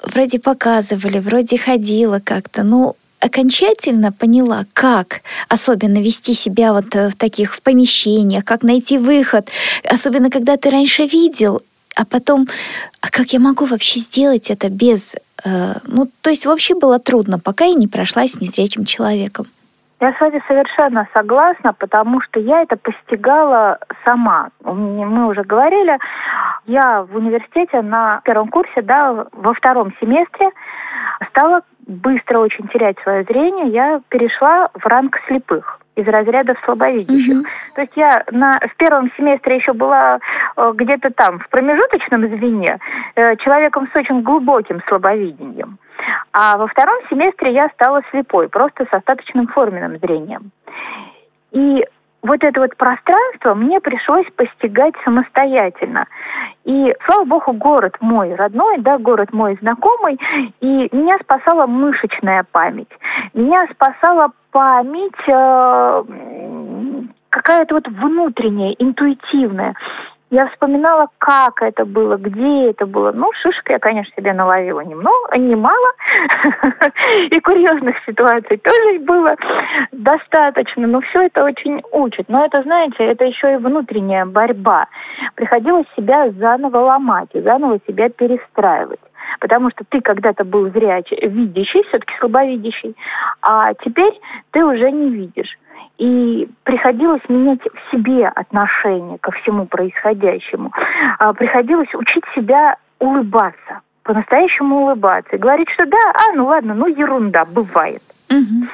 вроде 0.03 0.41
показывали, 0.41 1.19
вроде 1.19 1.57
ходила 1.57 2.19
как-то, 2.21 2.63
но 2.63 2.97
окончательно 3.19 4.11
поняла, 4.11 4.65
как 4.73 5.21
особенно 5.49 6.01
вести 6.01 6.33
себя 6.33 6.73
вот 6.73 6.95
э, 6.95 7.09
в 7.09 7.15
таких 7.15 7.53
в 7.55 7.61
помещениях, 7.61 8.45
как 8.45 8.63
найти 8.63 8.97
выход, 8.97 9.49
особенно 9.83 10.29
когда 10.29 10.57
ты 10.57 10.69
раньше 10.69 11.03
видел, 11.03 11.61
а 11.95 12.05
потом, 12.05 12.47
а 13.01 13.09
как 13.09 13.33
я 13.33 13.39
могу 13.39 13.65
вообще 13.65 13.99
сделать 13.99 14.49
это 14.49 14.69
без... 14.69 15.15
Э, 15.43 15.75
ну, 15.85 16.07
то 16.21 16.29
есть 16.29 16.45
вообще 16.45 16.75
было 16.75 16.99
трудно, 16.99 17.39
пока 17.39 17.65
я 17.65 17.73
не 17.73 17.87
прошла 17.87 18.27
с 18.27 18.39
незрячим 18.39 18.85
человеком. 18.85 19.45
Я 20.01 20.13
с 20.13 20.21
вами 20.21 20.41
совершенно 20.47 21.09
согласна, 21.13 21.73
потому 21.73 22.21
что 22.21 22.39
я 22.39 22.61
это 22.61 22.77
постигала 22.77 23.79
сама. 24.05 24.47
Мы 24.63 25.27
уже 25.27 25.43
говорили, 25.43 25.97
я 26.67 27.03
в 27.03 27.17
университете 27.17 27.81
на 27.81 28.21
первом 28.23 28.47
курсе, 28.47 28.81
да, 28.81 29.25
во 29.33 29.53
втором 29.53 29.93
семестре 29.99 30.51
стала 31.29 31.61
быстро 31.87 32.39
очень 32.39 32.67
терять 32.67 32.97
свое 32.99 33.23
зрение, 33.23 33.69
я 33.69 34.01
перешла 34.09 34.69
в 34.73 34.85
ранг 34.85 35.19
слепых 35.27 35.79
из 35.95 36.07
разряда 36.07 36.55
слабовидящих. 36.63 37.37
Mm-hmm. 37.37 37.75
То 37.75 37.81
есть 37.81 37.93
я 37.95 38.23
на, 38.31 38.59
в 38.59 38.75
первом 38.77 39.11
семестре 39.17 39.57
еще 39.57 39.73
была 39.73 40.19
э, 40.55 40.71
где-то 40.75 41.11
там, 41.11 41.39
в 41.39 41.49
промежуточном 41.49 42.27
звене, 42.27 42.79
э, 43.15 43.35
человеком 43.37 43.89
с 43.91 43.95
очень 43.95 44.21
глубоким 44.21 44.81
слабовидением. 44.87 45.77
А 46.31 46.57
во 46.57 46.67
втором 46.67 46.95
семестре 47.09 47.53
я 47.53 47.69
стала 47.69 48.01
слепой, 48.11 48.47
просто 48.47 48.85
с 48.85 48.93
остаточным 48.93 49.47
форменным 49.47 49.97
зрением. 49.97 50.51
И 51.51 51.83
вот 52.21 52.43
это 52.43 52.59
вот 52.59 52.75
пространство 52.75 53.53
мне 53.53 53.79
пришлось 53.79 54.25
постигать 54.35 54.93
самостоятельно. 55.03 56.05
И, 56.65 56.93
слава 57.05 57.25
богу, 57.25 57.53
город 57.53 57.95
мой 58.01 58.35
родной, 58.35 58.79
да, 58.79 58.97
город 58.97 59.31
мой 59.33 59.57
знакомый, 59.61 60.19
и 60.59 60.89
меня 60.95 61.17
спасала 61.23 61.65
мышечная 61.65 62.45
память. 62.51 62.91
Меня 63.33 63.65
спасала 63.73 64.31
память 64.51 65.13
э, 65.27 66.03
какая-то 67.29 67.75
вот 67.75 67.87
внутренняя, 67.87 68.75
интуитивная. 68.77 69.75
Я 70.31 70.47
вспоминала, 70.49 71.07
как 71.17 71.61
это 71.63 71.85
было, 71.85 72.15
где 72.17 72.69
это 72.69 72.85
было. 72.85 73.11
Ну, 73.11 73.31
шишек 73.41 73.67
я, 73.69 73.79
конечно, 73.79 74.13
себе 74.15 74.31
наловила 74.33 74.81
немного, 74.81 75.37
немало. 75.37 75.91
И 77.31 77.39
курьезных 77.39 77.95
ситуаций 78.05 78.57
тоже 78.57 78.99
было 78.99 79.35
достаточно. 79.91 80.85
Но 80.85 81.01
все 81.01 81.23
это 81.23 81.43
очень 81.43 81.81
учит. 81.91 82.29
Но 82.29 82.45
это, 82.45 82.61
знаете, 82.61 83.03
это 83.05 83.25
еще 83.25 83.53
и 83.53 83.57
внутренняя 83.57 84.25
борьба. 84.25 84.85
Приходилось 85.33 85.87
себя 85.95 86.29
заново 86.31 86.77
ломать 86.77 87.29
и 87.33 87.41
заново 87.41 87.79
себя 87.87 88.09
перестраивать 88.09 88.99
потому 89.39 89.69
что 89.69 89.83
ты 89.87 90.01
когда-то 90.01 90.43
был 90.43 90.69
зрячий, 90.71 91.17
видящий, 91.21 91.83
все-таки 91.83 92.13
слабовидящий, 92.19 92.95
а 93.41 93.73
теперь 93.75 94.19
ты 94.51 94.65
уже 94.65 94.91
не 94.91 95.09
видишь. 95.09 95.57
И 95.99 96.47
приходилось 96.63 97.21
менять 97.27 97.59
в 97.61 97.91
себе 97.91 98.25
отношение 98.29 99.17
ко 99.19 99.31
всему 99.31 99.65
происходящему. 99.65 100.71
А, 101.19 101.33
приходилось 101.33 101.93
учить 101.93 102.23
себя 102.33 102.77
улыбаться, 102.99 103.81
по-настоящему 104.03 104.83
улыбаться. 104.83 105.35
И 105.35 105.39
говорить, 105.39 105.69
что 105.71 105.85
да, 105.85 106.11
а, 106.13 106.31
ну 106.35 106.45
ладно, 106.45 106.73
ну 106.73 106.87
ерунда, 106.87 107.43
бывает. 107.43 108.01
Угу. 108.29 108.69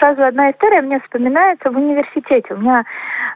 Сразу 0.00 0.24
одна 0.24 0.50
история 0.50 0.82
мне 0.82 0.98
вспоминается 0.98 1.70
в 1.70 1.76
университете. 1.76 2.54
У 2.54 2.56
меня 2.56 2.84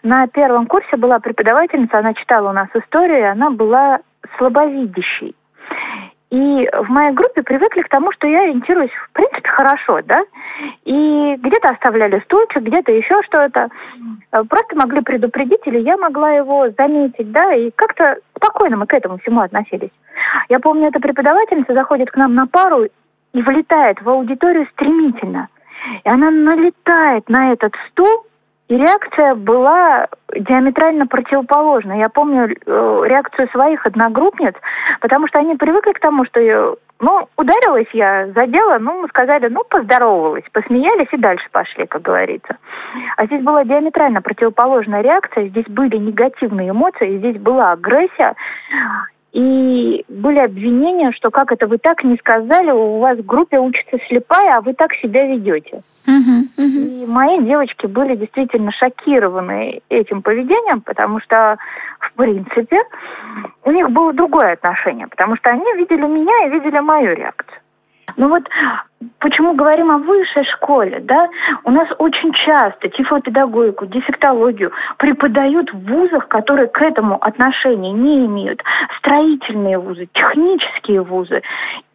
на 0.02 0.26
первом 0.26 0.66
курсе 0.66 0.96
была 0.96 1.20
преподавательница, 1.20 1.98
она 1.98 2.12
читала 2.14 2.50
у 2.50 2.52
нас 2.52 2.68
историю, 2.74 3.20
и 3.20 3.22
она 3.22 3.50
была 3.50 4.00
слабовидящей. 4.36 5.36
И 6.30 6.68
в 6.72 6.88
моей 6.88 7.12
группе 7.12 7.42
привыкли 7.42 7.82
к 7.82 7.88
тому, 7.88 8.10
что 8.12 8.26
я 8.26 8.42
ориентируюсь, 8.42 8.90
в 8.90 9.12
принципе, 9.12 9.48
хорошо, 9.48 10.00
да? 10.04 10.22
И 10.84 11.36
где-то 11.36 11.68
оставляли 11.68 12.20
стульчик, 12.24 12.62
где-то 12.62 12.92
еще 12.92 13.22
что-то. 13.22 13.68
Э, 14.32 14.42
просто 14.44 14.74
могли 14.74 15.00
предупредить, 15.02 15.60
или 15.66 15.78
я 15.78 15.96
могла 15.96 16.32
его 16.32 16.70
заметить, 16.76 17.30
да? 17.30 17.54
И 17.54 17.70
как-то 17.70 18.16
спокойно 18.36 18.76
мы 18.76 18.86
к 18.86 18.94
этому 18.94 19.18
всему 19.18 19.42
относились. 19.42 19.90
Я 20.48 20.58
помню, 20.58 20.88
эта 20.88 20.98
преподавательница 20.98 21.74
заходит 21.74 22.10
к 22.10 22.16
нам 22.16 22.34
на 22.34 22.46
пару 22.46 22.84
и 22.84 23.42
влетает 23.42 24.00
в 24.02 24.08
аудиторию 24.08 24.66
стремительно. 24.72 25.48
И 26.04 26.08
она 26.08 26.30
налетает 26.30 27.28
на 27.28 27.52
этот 27.52 27.74
стул, 27.90 28.26
И 28.68 28.76
реакция 28.76 29.34
была 29.34 30.06
диаметрально 30.34 31.06
противоположна. 31.06 31.98
Я 31.98 32.08
помню 32.08 32.48
э, 32.48 33.02
реакцию 33.06 33.48
своих 33.48 33.84
одногруппниц, 33.84 34.54
потому 35.00 35.28
что 35.28 35.38
они 35.38 35.54
привыкли 35.54 35.92
к 35.92 36.00
тому, 36.00 36.24
что 36.24 36.40
я, 36.40 36.72
ну, 37.00 37.28
ударилась 37.36 37.88
я, 37.92 38.28
задела, 38.28 38.78
ну, 38.78 39.02
мы 39.02 39.08
сказали, 39.08 39.48
ну, 39.48 39.64
поздоровалась, 39.68 40.44
посмеялись 40.52 41.08
и 41.12 41.18
дальше 41.18 41.46
пошли, 41.52 41.86
как 41.86 42.00
говорится. 42.00 42.56
А 43.18 43.26
здесь 43.26 43.42
была 43.42 43.64
диаметрально 43.64 44.22
противоположная 44.22 45.02
реакция, 45.02 45.48
здесь 45.48 45.66
были 45.66 45.98
негативные 45.98 46.70
эмоции, 46.70 47.18
здесь 47.18 47.36
была 47.36 47.72
агрессия, 47.72 48.34
и 49.34 50.04
были 50.08 50.38
обвинения, 50.38 51.10
что 51.10 51.30
как 51.30 51.50
это 51.50 51.66
вы 51.66 51.78
так 51.78 52.04
не 52.04 52.16
сказали, 52.18 52.70
у 52.70 53.00
вас 53.00 53.18
в 53.18 53.26
группе 53.26 53.58
учится 53.58 53.98
слепая, 54.06 54.56
а 54.56 54.60
вы 54.60 54.74
так 54.74 54.94
себя 54.94 55.26
ведете. 55.26 55.82
Uh-huh, 56.06 56.42
uh-huh. 56.56 57.02
И 57.02 57.06
мои 57.06 57.42
девочки 57.42 57.86
были 57.86 58.14
действительно 58.14 58.70
шокированы 58.70 59.80
этим 59.88 60.22
поведением, 60.22 60.82
потому 60.82 61.20
что, 61.20 61.56
в 61.98 62.12
принципе, 62.12 62.78
у 63.64 63.72
них 63.72 63.90
было 63.90 64.12
другое 64.12 64.52
отношение, 64.52 65.08
потому 65.08 65.34
что 65.36 65.50
они 65.50 65.64
видели 65.78 66.06
меня 66.06 66.46
и 66.46 66.50
видели 66.50 66.78
мою 66.78 67.16
реакцию. 67.16 67.58
Ну 68.16 68.28
вот 68.28 68.44
почему 69.18 69.54
говорим 69.54 69.90
о 69.90 69.98
высшей 69.98 70.44
школе, 70.56 71.00
да, 71.00 71.28
у 71.64 71.70
нас 71.70 71.88
очень 71.98 72.32
часто 72.32 72.88
тифлопедагогику, 72.88 73.86
дефектологию 73.86 74.72
преподают 74.98 75.72
в 75.72 75.78
вузах, 75.86 76.28
которые 76.28 76.68
к 76.68 76.80
этому 76.80 77.16
отношения 77.22 77.92
не 77.92 78.26
имеют. 78.26 78.62
Строительные 78.98 79.78
вузы, 79.78 80.08
технические 80.12 81.02
вузы. 81.02 81.42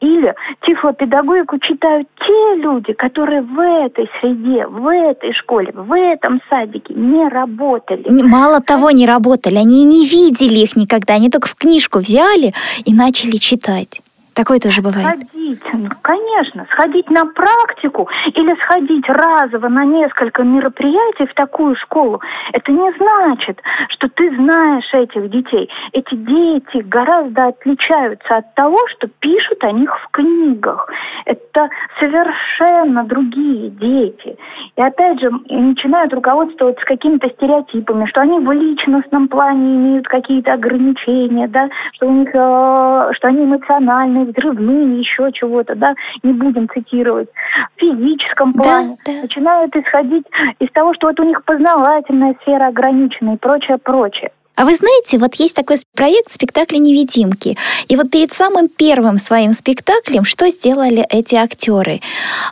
Или 0.02 0.34
тифлопедагогику 0.66 1.60
читают 1.60 2.08
те 2.20 2.56
люди, 2.56 2.94
которые 2.94 3.42
в 3.42 3.60
этой 3.60 4.10
среде, 4.20 4.66
в 4.66 4.88
этой 4.88 5.34
школе, 5.34 5.72
в 5.74 5.94
этом 5.94 6.42
садике 6.50 6.94
не 6.94 7.28
работали. 7.28 8.06
Мало 8.10 8.62
того, 8.62 8.92
не 8.92 9.06
работали, 9.06 9.56
они 9.56 9.84
не 9.84 10.06
видели 10.06 10.60
их 10.60 10.76
никогда, 10.76 11.16
они 11.16 11.30
только 11.30 11.48
в 11.48 11.56
книжку 11.56 12.00
взяли 12.00 12.54
и 12.86 12.94
начали 12.94 13.38
читать. 13.38 14.02
Такое 14.40 14.58
тоже 14.60 14.82
бывает. 14.82 15.06
Сходить, 15.06 15.62
ну, 15.74 15.90
конечно, 16.02 16.66
сходить 16.72 17.10
на 17.10 17.26
практику 17.26 18.08
или 18.28 18.56
сходить 18.64 19.04
разово 19.10 19.68
на 19.68 19.84
несколько 19.84 20.44
мероприятий 20.44 21.26
в 21.26 21.34
такую 21.34 21.76
школу, 21.76 22.22
это 22.54 22.72
не 22.72 22.90
значит, 22.94 23.62
что 23.90 24.08
ты 24.08 24.34
знаешь 24.38 24.94
этих 24.94 25.30
детей. 25.30 25.70
Эти 25.92 26.16
дети 26.16 26.78
гораздо 26.88 27.48
отличаются 27.48 28.38
от 28.38 28.56
того, 28.56 28.80
что 28.96 29.10
пишут 29.20 29.62
о 29.62 29.74
них 29.74 29.94
в 30.04 30.08
книгах. 30.12 30.90
Это 31.26 31.68
совершенно 32.00 33.04
другие 33.04 33.72
дети. 33.72 34.38
И 34.78 34.82
опять 34.82 35.20
же, 35.20 35.32
начинают 35.50 36.14
руководствоваться 36.14 36.86
какими-то 36.86 37.28
стереотипами, 37.32 38.06
что 38.06 38.22
они 38.22 38.40
в 38.40 38.50
личностном 38.54 39.28
плане 39.28 39.76
имеют 39.76 40.08
какие-то 40.08 40.54
ограничения, 40.54 41.50
да, 41.50 41.70
что 41.96 42.08
у 42.08 42.12
них, 42.14 42.30
э, 42.34 43.12
что 43.16 43.28
они 43.28 43.44
эмоциональные, 43.44 44.29
взрывные, 44.30 45.00
еще 45.00 45.32
чего-то, 45.34 45.76
да, 45.76 45.94
не 46.24 46.34
будем 46.34 46.68
цитировать, 46.70 47.30
в 47.76 47.80
физическом 47.80 48.54
плане. 48.54 48.98
Да, 49.06 49.14
да. 49.14 49.22
Начинают 49.22 49.76
исходить 49.76 50.26
из 50.60 50.72
того, 50.72 50.94
что 50.94 51.08
вот 51.08 51.20
у 51.20 51.24
них 51.24 51.44
познавательная 51.44 52.36
сфера 52.42 52.68
ограничена 52.68 53.34
и 53.34 53.38
прочее, 53.38 53.78
прочее. 53.78 54.32
А 54.56 54.66
вы 54.66 54.76
знаете, 54.76 55.18
вот 55.18 55.36
есть 55.36 55.56
такой 55.56 55.78
проект 55.96 56.34
спектакля 56.34 56.80
«Невидимки». 56.80 57.56
И 57.88 57.96
вот 57.96 58.12
перед 58.12 58.34
самым 58.34 58.68
первым 58.68 59.18
своим 59.18 59.54
спектаклем 59.54 60.26
что 60.26 60.50
сделали 60.50 61.06
эти 61.10 61.36
актеры? 61.36 62.02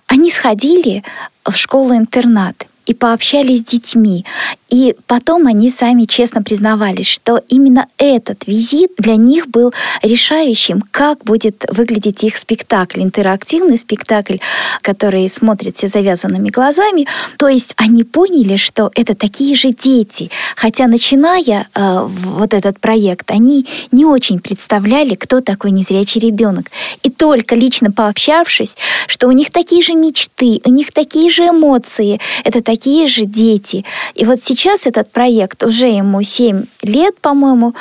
Они 0.08 0.32
сходили 0.32 1.04
в 1.44 1.54
школу-интернат 1.58 2.66
и 2.86 2.94
пообщались 2.94 3.60
с 3.60 3.66
детьми. 3.66 4.26
И 4.70 4.96
потом 5.08 5.48
они 5.48 5.70
сами 5.70 6.04
честно 6.04 6.44
признавались, 6.44 7.08
что 7.08 7.42
именно 7.48 7.88
этот 7.98 8.46
визит 8.48 8.92
для 8.98 9.16
них 9.16 9.48
был 9.48 9.74
решающим, 10.04 10.84
как 10.92 11.24
будет 11.24 11.66
выглядеть 11.70 12.24
их 12.24 12.38
спектакль, 12.38 13.02
интерактивный 13.02 13.78
спектакль, 13.78 14.38
который 14.82 15.30
смотрится 15.30 15.88
завязанными 15.88 16.50
глазами. 16.50 17.08
То 17.38 17.48
есть 17.48 17.74
они 17.78 18.04
поняли, 18.04 18.58
что 18.58 18.92
это 18.96 19.16
такие 19.16 19.56
же 19.56 19.72
дети. 19.72 20.30
Хотя 20.56 20.88
начиная 20.88 21.68
э, 21.74 22.08
вот 22.08 22.54
этот 22.54 22.80
проект, 22.80 23.32
они 23.32 23.66
не 23.92 24.06
очень 24.06 24.40
представляли, 24.40 25.16
кто 25.16 25.40
такой 25.40 25.72
незрячий 25.72 26.20
ребенок. 26.20 26.72
И 27.04 27.10
только 27.10 27.56
лично 27.56 27.92
пообщавшись, 27.92 28.76
что 29.08 29.28
у 29.28 29.32
них 29.32 29.52
такие 29.52 29.82
же 29.82 29.94
мечты, 29.94 30.60
у 30.66 30.72
них 30.72 30.92
такие 30.92 31.32
же 31.32 31.44
эмоции, 31.44 32.20
это 32.44 32.62
такие 32.62 33.08
же 33.08 33.26
дети. 33.26 33.86
И 34.14 34.26
вот 34.26 34.40
сейчас 34.44 34.57
сейчас 34.58 34.88
этот 34.88 35.12
проект, 35.12 35.64
уже 35.64 35.88
ему 35.88 36.22
7 36.24 36.66
лет, 36.84 37.14
по-моему, 37.22 37.74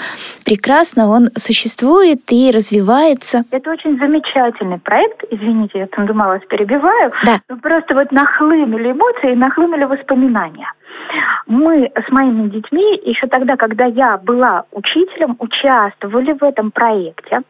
прекрасно 0.45 1.09
он 1.09 1.31
существует 1.37 2.21
и 2.31 2.51
развивается. 2.53 3.45
Это 3.51 3.71
очень 3.71 3.99
замечательный 3.99 4.79
проект. 4.79 5.25
Извините, 5.31 5.79
я 5.79 5.87
там 5.87 6.07
думала, 6.07 6.39
перебиваю. 6.39 7.13
Да. 7.25 7.41
Просто 7.63 7.95
вот 7.95 8.13
нахлынули 8.13 8.93
эмоции, 8.93 9.35
нахлынули 9.35 9.85
воспоминания. 9.85 10.71
Мы 11.47 11.91
с 11.95 12.11
моими 12.11 12.49
детьми 12.49 13.01
еще 13.05 13.27
тогда, 13.29 13.57
когда 13.57 13.85
я 13.85 14.17
была 14.19 14.65
учителем, 14.73 15.37
участвовали 15.39 16.33
в 16.33 16.43
этом 16.43 16.71
проекте. 16.71 17.41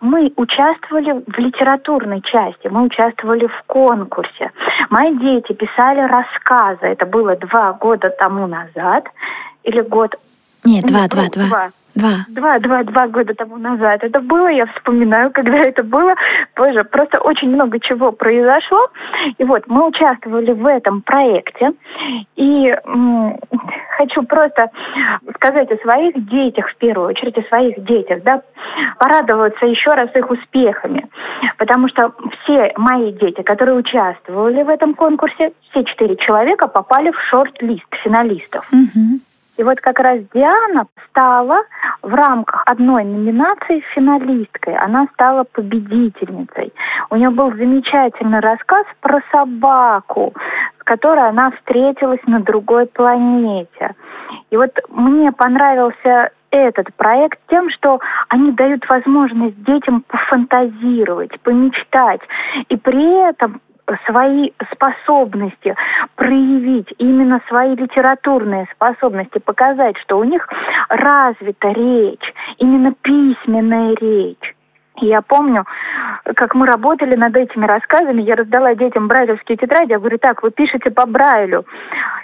Мы 0.00 0.32
участвовали 0.36 1.24
в 1.26 1.38
литературной 1.38 2.22
части, 2.22 2.68
мы 2.68 2.82
участвовали 2.82 3.46
в 3.46 3.62
конкурсе. 3.66 4.50
Мои 4.90 5.16
дети 5.16 5.52
писали 5.52 6.00
рассказы. 6.00 6.86
Это 6.86 7.06
было 7.06 7.36
два 7.36 7.72
года 7.72 8.10
тому 8.10 8.46
назад 8.46 9.06
или 9.64 9.80
год. 9.80 10.14
Нет, 10.64 10.86
два, 10.86 11.08
два, 11.08 11.28
два. 11.28 11.46
два. 11.46 11.70
Два. 11.94 12.24
Два, 12.28 12.58
два, 12.58 12.82
два 12.84 13.08
года 13.08 13.34
тому 13.34 13.58
назад. 13.58 14.02
Это 14.02 14.20
было, 14.20 14.48
я 14.48 14.66
вспоминаю, 14.66 15.30
когда 15.30 15.58
это 15.58 15.82
было. 15.82 16.14
Боже, 16.56 16.84
просто 16.84 17.18
очень 17.18 17.50
много 17.50 17.78
чего 17.80 18.12
произошло. 18.12 18.88
И 19.38 19.44
вот 19.44 19.64
мы 19.66 19.86
участвовали 19.86 20.52
в 20.52 20.66
этом 20.66 21.02
проекте. 21.02 21.72
И 22.36 22.74
м- 22.86 23.38
хочу 23.96 24.22
просто 24.22 24.70
сказать 25.36 25.70
о 25.70 25.76
своих 25.78 26.14
детях 26.28 26.68
в 26.68 26.76
первую 26.76 27.08
очередь, 27.08 27.36
о 27.38 27.48
своих 27.48 27.82
детях, 27.84 28.22
да, 28.22 28.42
порадоваться 28.98 29.66
еще 29.66 29.90
раз 29.90 30.14
их 30.14 30.30
успехами. 30.30 31.06
Потому 31.58 31.88
что 31.88 32.12
все 32.42 32.72
мои 32.76 33.12
дети, 33.12 33.42
которые 33.42 33.76
участвовали 33.76 34.62
в 34.62 34.68
этом 34.68 34.94
конкурсе, 34.94 35.52
все 35.70 35.84
четыре 35.84 36.16
человека 36.16 36.68
попали 36.68 37.10
в 37.10 37.20
шорт-лист 37.30 37.86
финалистов. 38.02 38.66
Угу. 38.72 39.20
И 39.56 39.62
вот 39.62 39.80
как 39.80 39.98
раз 39.98 40.20
Диана 40.32 40.86
стала 41.08 41.62
в 42.02 42.12
рамках 42.14 42.62
одной 42.66 43.04
номинации 43.04 43.80
финалисткой. 43.94 44.76
Она 44.76 45.06
стала 45.14 45.44
победительницей. 45.44 46.72
У 47.10 47.16
нее 47.16 47.30
был 47.30 47.52
замечательный 47.52 48.40
рассказ 48.40 48.86
про 49.00 49.20
собаку, 49.30 50.32
с 50.80 50.84
которой 50.84 51.28
она 51.28 51.50
встретилась 51.50 52.22
на 52.26 52.40
другой 52.40 52.86
планете. 52.86 53.94
И 54.50 54.56
вот 54.56 54.70
мне 54.88 55.32
понравился 55.32 56.30
этот 56.50 56.94
проект 56.96 57.38
тем, 57.48 57.70
что 57.70 57.98
они 58.28 58.52
дают 58.52 58.88
возможность 58.88 59.62
детям 59.64 60.02
пофантазировать, 60.06 61.38
помечтать, 61.40 62.20
и 62.68 62.76
при 62.76 63.28
этом 63.28 63.60
свои 64.06 64.52
способности 64.72 65.74
проявить, 66.22 66.86
именно 66.98 67.40
свои 67.48 67.74
литературные 67.74 68.68
способности 68.76 69.38
показать, 69.38 69.96
что 69.98 70.18
у 70.20 70.24
них 70.24 70.48
развита 70.88 71.70
речь, 71.70 72.32
именно 72.58 72.94
письменная 73.02 73.96
речь. 74.00 74.54
Я 74.98 75.20
помню, 75.20 75.64
как 76.36 76.54
мы 76.54 76.66
работали 76.66 77.16
над 77.16 77.36
этими 77.36 77.66
рассказами, 77.66 78.22
я 78.22 78.36
раздала 78.36 78.76
детям 78.76 79.08
брайлевские 79.08 79.56
тетради, 79.56 79.90
я 79.90 79.98
говорю, 79.98 80.18
так, 80.18 80.44
вы 80.44 80.52
пишете 80.52 80.92
по 80.92 81.06
Брайлю. 81.06 81.64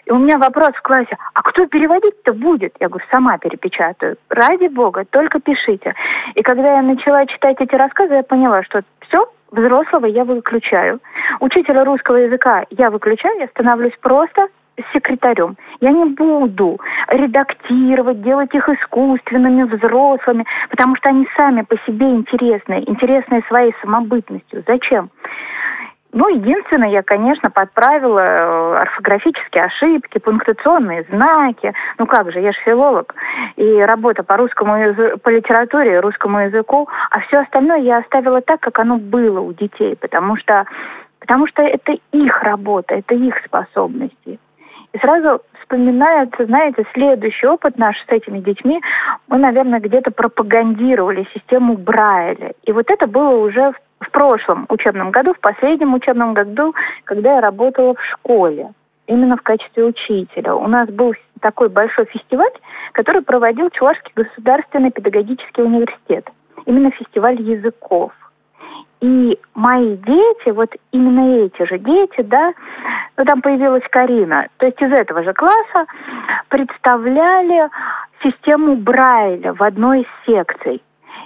И 0.09 0.11
у 0.11 0.17
меня 0.17 0.39
вопрос 0.39 0.71
в 0.75 0.83
классе, 0.83 1.19
а 1.35 1.43
кто 1.43 1.67
переводить-то 1.67 2.33
будет? 2.33 2.73
Я 2.81 2.89
говорю, 2.89 3.05
сама 3.11 3.37
перепечатаю. 3.37 4.17
Ради 4.31 4.69
бога, 4.69 5.05
только 5.11 5.39
пишите. 5.39 5.95
И 6.35 6.43
когда 6.43 6.77
я 6.77 6.83
начала 6.83 7.27
читать 7.27 7.57
эти 7.61 7.75
рассказы, 7.75 8.15
я 8.15 8.23
поняла, 8.23 8.63
что 8.63 8.81
все, 9.01 9.31
взрослого 9.53 10.07
я 10.07 10.25
выключаю. 10.25 11.01
Учителя 11.41 11.85
русского 11.85 12.17
языка 12.17 12.65
я 12.71 12.91
выключаю, 12.91 13.39
я 13.39 13.49
становлюсь 13.49 13.93
просто 14.01 14.49
секретарем. 14.95 15.57
Я 15.81 15.91
не 15.91 16.07
буду 16.07 16.79
редактировать, 17.09 18.23
делать 18.23 18.55
их 18.55 18.67
искусственными, 18.67 19.65
взрослыми, 19.65 20.47
потому 20.71 20.97
что 20.97 21.11
они 21.11 21.29
сами 21.37 21.63
по 21.63 21.77
себе 21.87 22.07
интересные, 22.07 22.89
интересные 22.89 23.43
своей 23.49 23.75
самобытностью. 23.83 24.65
Зачем? 24.67 25.11
Ну, 26.13 26.29
единственное, 26.29 26.89
я, 26.89 27.03
конечно, 27.03 27.51
подправила 27.51 28.19
э, 28.19 28.77
орфографические 28.81 29.65
ошибки, 29.65 30.19
пунктуационные 30.19 31.05
знаки. 31.11 31.75
Ну 31.99 32.07
как 32.07 32.33
же, 32.33 32.41
я 32.41 32.53
же 32.53 32.59
филолог. 32.65 33.15
И 33.57 33.81
работа 33.81 34.23
по 34.23 34.39
русскому 34.39 34.77
языку, 34.77 35.19
по 35.19 35.29
литературе, 35.29 36.01
русскому 36.01 36.41
языку. 36.41 36.89
А 37.11 37.21
все 37.21 37.41
остальное 37.41 37.81
я 37.81 37.99
оставила 37.99 38.41
так, 38.41 38.61
как 38.61 38.79
оно 38.79 38.97
было 38.97 39.41
у 39.41 39.53
детей, 39.53 39.97
потому 39.97 40.37
что, 40.39 40.65
потому 41.21 41.47
что 41.47 41.63
это 41.63 41.93
их 42.13 42.43
работа, 42.43 42.95
это 42.95 43.15
их 43.15 43.35
способности. 43.45 44.39
И 44.95 44.99
сразу 44.99 45.43
вспоминается, 45.61 46.47
знаете, 46.47 46.85
следующий 46.95 47.47
опыт 47.47 47.77
наш 47.77 47.97
с 47.99 48.09
этими 48.09 48.39
детьми. 48.39 48.81
Мы, 49.29 49.37
наверное, 49.37 49.81
где-то 49.81 50.11
пропагандировали 50.11 51.29
систему 51.35 51.77
Брайля. 51.77 52.53
И 52.65 52.73
вот 52.73 52.91
это 52.91 53.07
было 53.07 53.37
уже 53.37 53.73
в, 53.73 53.75
в 54.01 54.11
прошлом 54.11 54.67
учебном 54.69 55.11
году, 55.11 55.35
в 55.35 55.41
последнем 55.41 55.95
учебном 55.95 56.35
году, 56.35 56.75
когда 57.05 57.37
я 57.37 57.41
работала 57.41 57.95
в 57.95 58.05
школе 58.13 58.71
именно 59.07 59.37
в 59.37 59.43
качестве 59.43 59.85
учителя. 59.85 60.55
У 60.55 60.69
нас 60.69 60.89
был 60.91 61.15
такой 61.41 61.69
большой 61.69 62.05
фестиваль, 62.07 62.53
который 62.93 63.23
проводил 63.23 63.71
Чувашский 63.71 64.13
государственный 64.15 64.91
педагогический 64.91 65.63
университет. 65.63 66.29
Именно 66.67 66.91
фестиваль 66.93 67.41
языков. 67.41 68.13
И 69.01 69.39
мои 69.55 69.97
дети, 69.97 70.51
вот 70.51 70.75
именно 70.91 71.45
эти 71.45 71.65
же 71.67 71.79
дети, 71.79 72.23
да, 72.23 72.53
ну 73.17 73.25
там 73.25 73.43
появилась 73.43 73.85
Карина, 73.91 74.49
то 74.57 74.67
есть 74.67 74.81
из 74.83 74.93
этого 74.93 75.23
же 75.23 75.33
класса 75.35 75.87
представляли 76.49 77.69
систему 78.23 78.77
Брайля 78.77 79.55
в 79.55 79.63
одной 79.63 80.01
из 80.01 80.07
секций. 80.27 80.83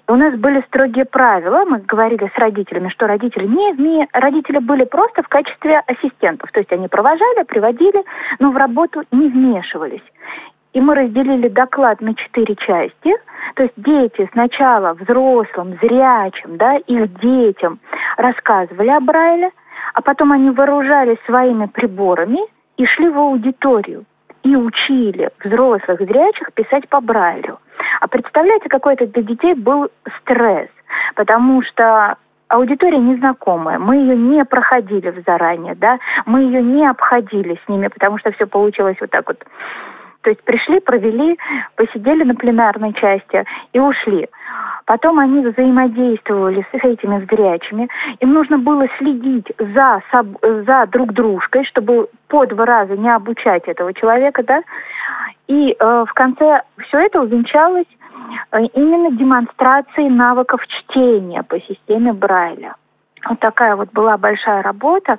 У 0.08 0.16
нас 0.16 0.34
были 0.34 0.62
строгие 0.66 1.04
правила, 1.04 1.64
мы 1.64 1.78
говорили 1.78 2.30
с 2.34 2.38
родителями, 2.38 2.88
что 2.88 3.06
родители 3.06 3.46
не 3.46 3.72
вме... 3.72 4.08
родители 4.12 4.58
были 4.58 4.84
просто 4.84 5.22
в 5.22 5.28
качестве 5.28 5.80
ассистентов, 5.86 6.50
то 6.50 6.60
есть 6.60 6.72
они 6.72 6.88
провожали, 6.88 7.44
приводили, 7.44 8.02
но 8.40 8.50
в 8.50 8.56
работу 8.56 9.02
не 9.12 9.28
вмешивались. 9.28 10.02
И 10.72 10.80
мы 10.80 10.94
разделили 10.94 11.48
доклад 11.48 12.00
на 12.00 12.14
четыре 12.14 12.56
части. 12.56 13.14
То 13.54 13.64
есть 13.64 13.74
дети 13.76 14.28
сначала 14.32 14.94
взрослым, 14.94 15.78
зрячим, 15.82 16.56
да, 16.56 16.76
их 16.76 17.20
детям 17.20 17.78
рассказывали 18.16 18.88
о 18.88 19.00
Брайле, 19.00 19.50
а 19.94 20.00
потом 20.00 20.32
они 20.32 20.50
вооружались 20.50 21.18
своими 21.26 21.66
приборами 21.66 22.40
и 22.78 22.86
шли 22.86 23.08
в 23.08 23.18
аудиторию 23.18 24.04
и 24.42 24.56
учили 24.56 25.30
взрослых 25.44 26.00
зрячих 26.00 26.52
писать 26.54 26.88
по 26.88 27.00
Брайлю. 27.00 27.58
Представляете, 28.12 28.68
какой 28.68 28.92
это 28.92 29.06
для 29.06 29.22
детей 29.22 29.54
был 29.54 29.88
стресс, 30.20 30.68
потому 31.14 31.62
что 31.62 32.16
аудитория 32.48 32.98
незнакомая, 32.98 33.78
мы 33.78 33.96
ее 33.96 34.14
не 34.14 34.44
проходили 34.44 35.08
в 35.08 35.24
заранее, 35.24 35.74
да, 35.74 35.98
мы 36.26 36.40
ее 36.42 36.60
не 36.62 36.86
обходили 36.86 37.58
с 37.64 37.68
ними, 37.70 37.88
потому 37.88 38.18
что 38.18 38.30
все 38.32 38.46
получилось 38.46 38.98
вот 39.00 39.08
так 39.10 39.26
вот 39.26 39.42
то 40.20 40.30
есть 40.30 40.44
пришли, 40.44 40.78
провели, 40.78 41.36
посидели 41.74 42.22
на 42.22 42.36
пленарной 42.36 42.92
части 42.92 43.44
и 43.72 43.80
ушли. 43.80 44.28
Потом 44.84 45.18
они 45.18 45.44
взаимодействовали 45.44 46.64
с 46.70 46.74
этими 46.74 47.26
зрячими. 47.26 47.88
Им 48.20 48.32
нужно 48.32 48.58
было 48.58 48.86
следить 48.98 49.52
за, 49.58 50.00
за 50.42 50.86
друг 50.92 51.12
дружкой, 51.12 51.64
чтобы 51.64 52.06
по 52.28 52.46
два 52.46 52.64
раза 52.66 52.96
не 52.96 53.12
обучать 53.12 53.66
этого 53.66 53.92
человека, 53.94 54.44
да. 54.44 54.62
И 55.48 55.76
э, 55.76 56.04
в 56.08 56.12
конце 56.14 56.62
все 56.86 56.98
это 57.00 57.20
увенчалось 57.20 57.86
именно 58.74 59.10
демонстрацией 59.16 60.08
навыков 60.10 60.60
чтения 60.66 61.42
по 61.42 61.60
системе 61.60 62.12
Брайля. 62.12 62.74
Вот 63.28 63.38
такая 63.38 63.76
вот 63.76 63.92
была 63.92 64.16
большая 64.16 64.62
работа. 64.62 65.16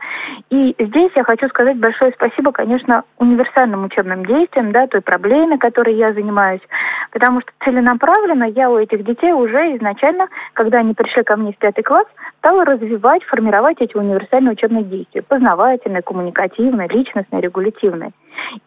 И 0.49 0.75
здесь 0.77 1.11
я 1.15 1.23
хочу 1.23 1.47
сказать 1.47 1.77
большое 1.77 2.11
спасибо, 2.15 2.51
конечно, 2.51 3.03
универсальным 3.17 3.85
учебным 3.85 4.25
действиям, 4.25 4.71
да, 4.71 4.87
той 4.87 5.01
проблеме, 5.01 5.57
которой 5.57 5.95
я 5.95 6.13
занимаюсь. 6.13 6.61
Потому 7.11 7.41
что 7.41 7.51
целенаправленно 7.63 8.45
я 8.45 8.69
у 8.69 8.77
этих 8.77 9.05
детей 9.05 9.31
уже 9.31 9.77
изначально, 9.77 10.27
когда 10.53 10.79
они 10.79 10.93
пришли 10.93 11.23
ко 11.23 11.37
мне 11.37 11.53
в 11.53 11.57
пятый 11.57 11.83
класс, 11.83 12.07
стала 12.39 12.65
развивать, 12.65 13.23
формировать 13.23 13.77
эти 13.79 13.95
универсальные 13.95 14.53
учебные 14.53 14.83
действия. 14.83 15.21
Познавательные, 15.21 16.01
коммуникативные, 16.01 16.89
личностные, 16.89 17.41
регулятивные. 17.41 18.11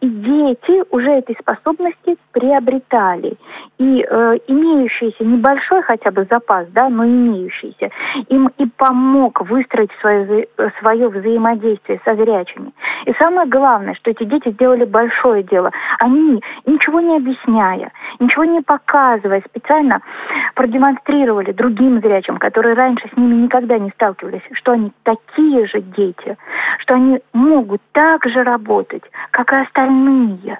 И 0.01 0.07
дети 0.07 0.83
уже 0.91 1.09
этой 1.09 1.35
способности 1.39 2.17
приобретали. 2.31 3.37
И 3.77 4.05
э, 4.07 4.37
имеющийся 4.47 5.23
небольшой 5.23 5.81
хотя 5.83 6.11
бы 6.11 6.27
запас, 6.29 6.67
да, 6.69 6.89
но 6.89 7.05
имеющийся, 7.05 7.89
им 8.29 8.49
и 8.57 8.65
помог 8.77 9.41
выстроить 9.41 9.91
свое, 10.01 10.47
свое 10.79 11.07
взаимодействие 11.09 12.01
со 12.03 12.15
зрячими. 12.15 12.71
И 13.05 13.13
самое 13.13 13.47
главное, 13.47 13.93
что 13.95 14.11
эти 14.11 14.23
дети 14.23 14.49
сделали 14.51 14.85
большое 14.85 15.43
дело. 15.43 15.71
Они, 15.99 16.41
ничего 16.65 16.99
не 16.99 17.17
объясняя, 17.17 17.91
ничего 18.19 18.45
не 18.45 18.61
показывая, 18.61 19.43
специально 19.47 20.01
продемонстрировали 20.55 21.51
другим 21.51 22.01
зрячим, 22.01 22.37
которые 22.37 22.75
раньше 22.75 23.07
с 23.13 23.17
ними 23.17 23.35
никогда 23.43 23.77
не 23.77 23.89
сталкивались, 23.91 24.41
что 24.53 24.73
они 24.73 24.91
такие 25.03 25.67
же 25.67 25.81
дети, 25.81 26.37
что 26.79 26.95
они 26.95 27.19
могут 27.33 27.81
так 27.91 28.25
же 28.25 28.43
работать, 28.43 29.03
как 29.31 29.51
остальные 29.61 30.59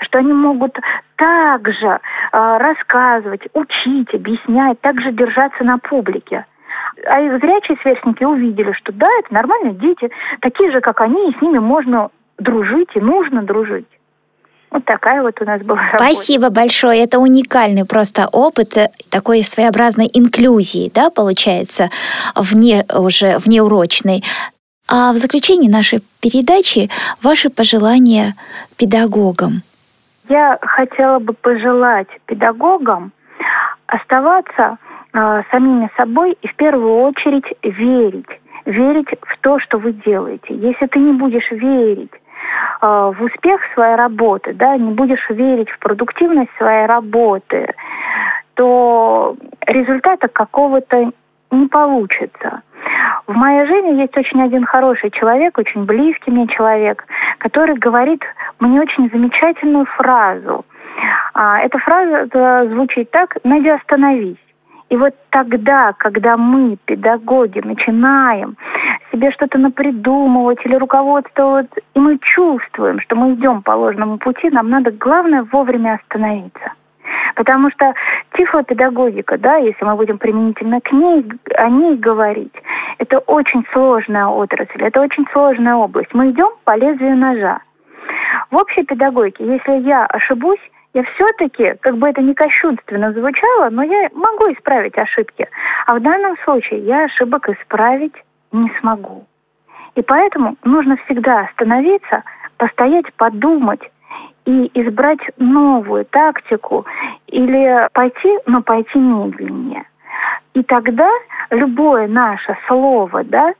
что 0.00 0.18
они 0.18 0.32
могут 0.32 0.76
также 1.16 1.86
э, 1.86 1.98
рассказывать, 2.32 3.42
учить, 3.54 4.14
объяснять, 4.14 4.80
также 4.80 5.12
держаться 5.12 5.64
на 5.64 5.78
публике. 5.78 6.46
А 7.06 7.20
их 7.20 7.40
зрячие 7.40 7.76
сверстники 7.82 8.24
увидели, 8.24 8.72
что 8.72 8.92
да, 8.92 9.08
это 9.20 9.34
нормальные 9.34 9.74
дети, 9.74 10.10
такие 10.40 10.70
же, 10.72 10.80
как 10.80 11.00
они, 11.00 11.30
и 11.30 11.38
с 11.38 11.42
ними 11.42 11.58
можно 11.58 12.10
дружить 12.38 12.90
и 12.94 13.00
нужно 13.00 13.42
дружить. 13.42 13.86
Вот 14.70 14.84
такая 14.84 15.22
вот 15.22 15.40
у 15.40 15.44
нас 15.44 15.62
была 15.62 15.80
работа. 15.92 16.04
Спасибо 16.04 16.50
большое. 16.50 17.02
Это 17.02 17.18
уникальный 17.18 17.86
просто 17.86 18.28
опыт 18.30 18.76
э, 18.76 18.88
такой 19.10 19.42
своеобразной 19.42 20.10
инклюзии, 20.12 20.90
да, 20.94 21.10
получается, 21.10 21.90
вне 22.34 22.84
уже 22.94 23.38
внеурочной. 23.38 24.22
А 24.90 25.12
в 25.12 25.16
заключении 25.16 25.68
нашей 25.68 26.00
передачи 26.20 26.88
ваши 27.22 27.50
пожелания 27.50 28.34
педагогам. 28.78 29.62
Я 30.28 30.58
хотела 30.62 31.18
бы 31.18 31.32
пожелать 31.32 32.08
педагогам 32.26 33.12
оставаться 33.86 34.78
э, 35.12 35.42
самими 35.50 35.90
собой 35.96 36.36
и 36.42 36.48
в 36.48 36.56
первую 36.56 37.02
очередь 37.02 37.46
верить. 37.62 38.28
Верить 38.64 39.08
в 39.22 39.38
то, 39.40 39.58
что 39.60 39.78
вы 39.78 39.92
делаете. 39.92 40.54
Если 40.54 40.86
ты 40.86 40.98
не 40.98 41.12
будешь 41.12 41.50
верить 41.50 42.12
Э, 42.80 43.12
в 43.16 43.22
успех 43.22 43.60
своей 43.74 43.96
работы, 43.96 44.54
да, 44.54 44.76
не 44.76 44.92
будешь 44.92 45.28
верить 45.30 45.68
в 45.70 45.78
продуктивность 45.78 46.50
своей 46.56 46.86
работы, 46.86 47.74
то 48.54 49.36
результата 49.66 50.28
какого-то 50.28 51.10
не 51.50 51.66
получится. 51.66 52.62
В 53.26 53.34
моей 53.34 53.66
жизни 53.66 54.00
есть 54.00 54.16
очень 54.16 54.42
один 54.42 54.64
хороший 54.64 55.10
человек, 55.10 55.58
очень 55.58 55.84
близкий 55.84 56.30
мне 56.30 56.46
человек, 56.48 57.04
который 57.38 57.76
говорит 57.76 58.22
мне 58.60 58.80
очень 58.80 59.10
замечательную 59.10 59.84
фразу. 59.96 60.64
А, 61.34 61.60
эта 61.60 61.78
фраза 61.78 62.68
звучит 62.68 63.10
так 63.10 63.36
«Надя, 63.44 63.74
остановись». 63.74 64.38
И 64.88 64.96
вот 64.96 65.14
тогда, 65.30 65.92
когда 65.98 66.36
мы, 66.36 66.78
педагоги, 66.86 67.60
начинаем 67.60 68.56
себе 69.12 69.30
что-то 69.32 69.58
напридумывать 69.58 70.64
или 70.64 70.76
руководствовать, 70.76 71.70
и 71.94 71.98
мы 71.98 72.18
чувствуем, 72.18 72.98
что 73.00 73.14
мы 73.16 73.34
идем 73.34 73.62
по 73.62 73.72
ложному 73.72 74.16
пути, 74.16 74.48
нам 74.50 74.70
надо, 74.70 74.90
главное, 74.92 75.46
вовремя 75.52 76.00
остановиться. 76.00 76.72
Потому 77.34 77.70
что 77.70 77.92
тифлопедагогика, 78.38 79.36
да, 79.36 79.56
если 79.56 79.84
мы 79.84 79.96
будем 79.96 80.18
применительно 80.18 80.80
к 80.80 80.92
ней, 80.92 81.26
о 81.56 81.68
ней 81.68 81.96
говорить, 81.96 82.54
это 82.98 83.18
очень 83.18 83.66
сложная 83.72 84.26
отрасль, 84.26 84.82
это 84.82 85.00
очень 85.00 85.26
сложная 85.32 85.74
область. 85.74 86.14
Мы 86.14 86.30
идем 86.30 86.50
по 86.64 86.76
лезвию 86.76 87.16
ножа. 87.16 87.58
В 88.50 88.56
общей 88.56 88.84
педагогике, 88.84 89.44
если 89.44 89.86
я 89.86 90.06
ошибусь, 90.06 90.60
я 90.94 91.02
все-таки, 91.02 91.74
как 91.80 91.96
бы 91.98 92.08
это 92.08 92.22
не 92.22 92.32
кощунственно 92.32 93.12
звучало, 93.12 93.70
но 93.70 93.82
я 93.82 94.08
могу 94.14 94.52
исправить 94.52 94.96
ошибки. 94.96 95.46
А 95.86 95.94
в 95.94 96.00
данном 96.00 96.36
случае 96.44 96.80
я 96.80 97.04
ошибок 97.04 97.48
исправить 97.48 98.14
не 98.52 98.70
смогу. 98.80 99.26
И 99.96 100.02
поэтому 100.02 100.56
нужно 100.64 100.96
всегда 101.04 101.40
остановиться, 101.40 102.22
постоять, 102.56 103.12
подумать 103.16 103.82
и 104.48 104.70
избрать 104.80 105.20
новую 105.36 106.06
тактику 106.06 106.86
или 107.26 107.86
пойти, 107.92 108.38
но 108.46 108.62
пойти 108.62 108.98
медленнее. 108.98 109.84
И 110.54 110.62
тогда 110.62 111.08
любое 111.50 112.08
наше 112.08 112.56
слово 112.66 113.24
да, 113.24 113.52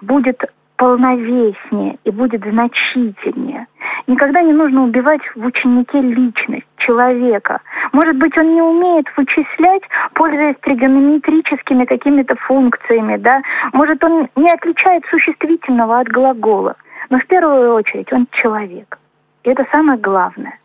будет 0.00 0.42
полновеснее 0.78 1.98
и 2.04 2.10
будет 2.10 2.42
значительнее. 2.42 3.66
Никогда 4.06 4.40
не 4.40 4.54
нужно 4.54 4.84
убивать 4.84 5.20
в 5.36 5.44
ученике 5.44 6.00
личность 6.00 6.66
человека. 6.78 7.60
Может 7.92 8.16
быть, 8.16 8.36
он 8.38 8.54
не 8.54 8.62
умеет 8.62 9.06
вычислять, 9.18 9.82
пользуясь 10.14 10.56
тригонометрическими 10.62 11.84
какими-то 11.84 12.34
функциями, 12.36 13.18
да? 13.18 13.42
Может, 13.74 14.02
он 14.02 14.26
не 14.36 14.50
отличает 14.50 15.04
существительного 15.10 16.00
от 16.00 16.08
глагола. 16.08 16.76
Но 17.10 17.18
в 17.18 17.26
первую 17.26 17.74
очередь 17.74 18.10
он 18.10 18.26
человек. 18.30 18.96
И 19.44 19.50
это 19.50 19.64
самое 19.70 19.98
главное. 19.98 20.58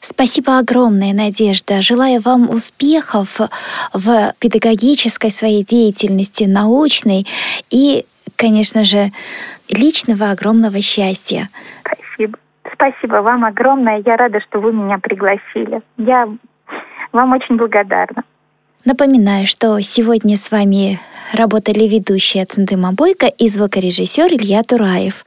Спасибо 0.00 0.58
огромное, 0.58 1.12
Надежда. 1.12 1.82
Желаю 1.82 2.20
вам 2.20 2.48
успехов 2.48 3.40
в 3.92 4.32
педагогической 4.38 5.30
своей 5.30 5.64
деятельности, 5.64 6.44
научной 6.44 7.26
и, 7.70 8.04
конечно 8.36 8.84
же, 8.84 9.10
личного 9.68 10.30
огромного 10.30 10.80
счастья. 10.80 11.48
Спасибо. 11.84 12.38
спасибо 12.72 13.16
вам 13.16 13.44
огромное. 13.44 14.02
Я 14.06 14.16
рада, 14.16 14.40
что 14.40 14.60
вы 14.60 14.72
меня 14.72 14.98
пригласили. 14.98 15.82
Я 15.96 16.28
вам 17.12 17.32
очень 17.32 17.56
благодарна. 17.56 18.22
Напоминаю, 18.84 19.46
что 19.46 19.80
сегодня 19.80 20.36
с 20.36 20.50
вами 20.50 20.98
работали 21.34 21.86
ведущая 21.86 22.46
Центыма 22.46 22.92
Бойко 22.92 23.26
и 23.26 23.48
звукорежиссер 23.48 24.32
Илья 24.32 24.62
Тураев. 24.62 25.26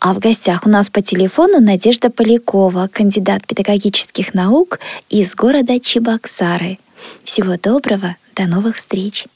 А 0.00 0.14
в 0.14 0.20
гостях 0.20 0.64
у 0.64 0.70
нас 0.70 0.90
по 0.90 1.02
телефону 1.02 1.60
Надежда 1.60 2.08
Полякова, 2.10 2.88
кандидат 2.92 3.46
педагогических 3.46 4.32
наук 4.32 4.78
из 5.08 5.34
города 5.34 5.80
Чебоксары. 5.80 6.78
Всего 7.24 7.56
доброго, 7.56 8.16
до 8.36 8.46
новых 8.46 8.76
встреч! 8.76 9.26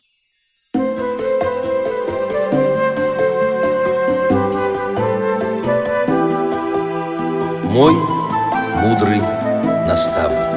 Мой 7.64 7.94
мудрый 8.82 9.20
наставник. 9.88 10.51